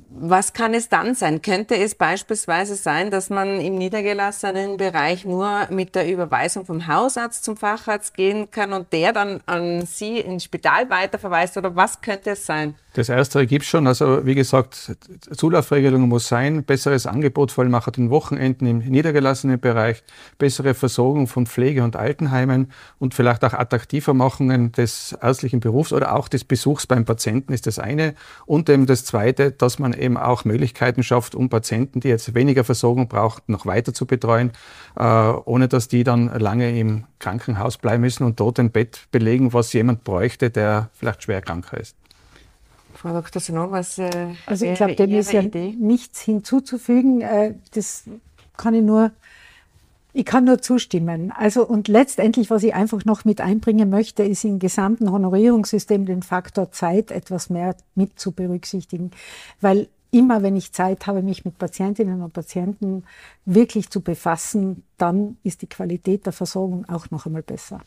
was 0.10 0.54
kann 0.54 0.74
es 0.74 0.90
dann 0.90 1.14
sein? 1.14 1.42
Könnte 1.42 1.76
es 1.78 1.94
beispielsweise 1.94 2.76
sein, 2.76 3.12
dass 3.12 3.30
man 3.30 3.60
im 3.60 3.78
niedergelassenen 3.78 4.78
Bereich 4.78 5.26
nur 5.26 5.68
mit 5.70 5.94
der 5.94 6.12
Überweisung 6.12 6.66
vom 6.66 6.88
Hausarzt 6.88 7.44
zum 7.44 7.56
Facharzt 7.56 8.16
gehen 8.16 8.50
kann 8.50 8.74
und 8.74 8.92
der 8.94 9.14
dann 9.14 9.42
an 9.46 9.86
Sie 9.86 10.20
ins 10.20 10.46
Spital 10.46 10.90
weiterverweist? 10.90 11.58
Oder 11.58 11.76
was 11.76 12.02
könnte 12.02 12.32
es 12.32 12.46
sein? 12.46 12.76
Das 12.98 13.10
Erste 13.10 13.46
gibt 13.46 13.64
es 13.64 13.70
schon. 13.70 13.86
Also 13.86 14.26
wie 14.26 14.34
gesagt, 14.34 14.98
Zulaufregelung 15.30 16.10
muss 16.10 16.28
sein, 16.28 16.64
besseres 16.64 17.06
Angebot, 17.06 17.52
vor 17.52 17.64
allem 17.64 17.76
auch 17.76 17.88
den 17.92 18.10
Wochenenden 18.10 18.66
im 18.66 18.80
niedergelassenen 18.80 19.60
Bereich, 19.60 20.02
bessere 20.40 20.74
Versorgung 20.74 21.28
von 21.28 21.46
Pflege- 21.46 21.84
und 21.84 21.96
Altenheimen 21.96 22.72
und 22.98 23.14
vielleicht 23.14 23.46
auch 23.46 23.54
attraktiver 23.54 24.16
Machungen 24.16 24.72
des 24.72 25.16
ärztlichen 25.22 25.60
Berufs 25.60 25.94
oder 25.94 26.16
auch 26.16 26.28
des 26.28 26.44
Besuchs 26.44 26.88
beim 26.88 27.06
Patienten 27.06 27.54
ist 27.54 27.68
das 27.68 27.78
eine. 27.78 28.16
Und 28.48 28.68
eben 28.68 28.88
das 28.88 29.06
Zweite, 29.06 29.52
dass 29.52 29.78
man 29.78 29.94
eben 29.94 30.18
auch 30.18 30.44
Möglichkeiten 30.44 31.04
schafft, 31.04 31.36
um 31.36 31.50
Patienten, 31.50 32.00
die 32.00 32.08
jetzt 32.08 32.34
weniger 32.34 32.64
Versorgung 32.64 33.08
brauchen, 33.08 33.44
noch 33.46 33.68
weiter 33.68 33.94
zu 33.94 34.08
betreuen, 34.08 34.54
äh, 34.96 35.04
ohne 35.04 35.68
dass 35.68 35.88
die 35.88 36.04
dann 36.04 36.36
lange 36.40 36.76
im 36.80 37.04
Krankenhaus 37.20 37.78
bleiben 37.78 38.02
müssen 38.02 38.24
und 38.24 38.40
dort 38.40 38.60
ein 38.60 38.72
Bett 38.72 39.08
belegen, 39.12 39.54
was 39.54 39.72
jemand 39.74 40.04
bräuchte, 40.04 40.50
der 40.50 40.90
vielleicht 40.94 41.22
schwer 41.22 41.44
kranker 41.44 41.80
ist. 41.80 41.96
Frau 42.98 43.14
Dr. 43.14 43.42
Sonon, 43.42 43.72
was 43.72 43.98
äh, 44.00 44.10
Also 44.46 44.66
ich 44.66 44.76
glaube, 44.76 44.96
dem 44.96 45.12
ist 45.12 45.32
ja 45.32 45.42
Idee? 45.42 45.76
nichts 45.80 46.22
hinzuzufügen. 46.22 47.22
Äh, 47.22 47.56
das 47.74 48.06
kann 48.58 48.74
ich 48.74 48.84
nur, 48.84 49.12
ich 50.14 50.26
kann 50.26 50.46
nur 50.46 50.62
zustimmen. 50.62 51.32
Also 51.32 51.66
und 51.66 51.88
letztendlich, 51.88 52.50
was 52.50 52.64
ich 52.64 52.74
einfach 52.74 53.06
noch 53.06 53.24
mit 53.24 53.40
einbringen 53.40 53.90
möchte, 53.90 54.24
ist 54.24 54.44
im 54.44 54.60
gesamten 54.60 55.12
Honorierungssystem 55.12 56.06
den 56.06 56.24
Faktor 56.24 56.72
Zeit 56.72 57.12
etwas 57.12 57.50
mehr 57.50 57.76
mit 57.96 58.20
zu 58.20 58.32
berücksichtigen, 58.32 59.12
weil 59.62 59.88
immer 60.10 60.42
wenn 60.42 60.56
ich 60.56 60.74
Zeit 60.74 61.06
habe, 61.06 61.22
mich 61.22 61.46
mit 61.46 61.58
Patientinnen 61.58 62.22
und 62.22 62.34
Patienten 62.34 63.04
wirklich 63.46 63.90
zu 63.90 64.02
befassen, 64.02 64.84
dann 64.98 65.38
ist 65.44 65.62
die 65.62 65.68
Qualität 65.68 66.26
der 66.26 66.34
Versorgung 66.34 66.86
auch 66.90 67.12
noch 67.12 67.26
einmal 67.26 67.44
besser. 67.44 67.82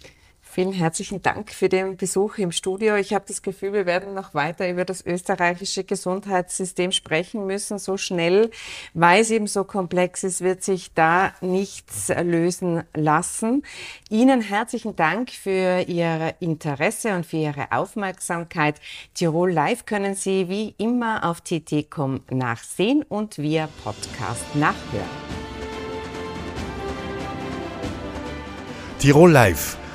Vielen 0.53 0.73
herzlichen 0.73 1.23
Dank 1.23 1.53
für 1.53 1.69
den 1.69 1.97
Besuch 1.97 2.39
im 2.39 2.51
Studio. 2.51 2.97
Ich 2.97 3.15
habe 3.15 3.25
das 3.29 3.41
Gefühl, 3.43 3.73
wir 3.73 3.87
werden 3.87 4.15
noch 4.15 4.35
weiter 4.35 4.69
über 4.69 4.85
das 4.85 5.07
österreichische 5.07 5.85
Gesundheitssystem 5.85 6.91
sprechen 6.91 7.47
müssen. 7.47 7.79
So 7.79 7.97
schnell, 7.97 8.51
weil 8.93 9.21
es 9.21 9.31
eben 9.31 9.47
so 9.47 9.63
komplex 9.63 10.25
ist, 10.25 10.41
wird 10.41 10.65
sich 10.65 10.93
da 10.93 11.33
nichts 11.41 12.09
lösen 12.09 12.83
lassen. 12.95 13.63
Ihnen 14.09 14.41
herzlichen 14.41 14.97
Dank 14.97 15.31
für 15.31 15.83
Ihr 15.83 16.35
Interesse 16.41 17.15
und 17.15 17.27
für 17.27 17.37
Ihre 17.37 17.71
Aufmerksamkeit. 17.71 18.81
Tirol 19.15 19.53
Live 19.53 19.87
können 19.87 20.17
Sie 20.17 20.49
wie 20.49 20.75
immer 20.79 21.31
auf 21.31 21.43
tt.com 21.43 22.23
nachsehen 22.29 23.05
und 23.05 23.39
via 23.39 23.69
Podcast 23.85 24.57
nachhören. 24.57 25.07
Tirol 28.99 29.31
Live 29.31 29.80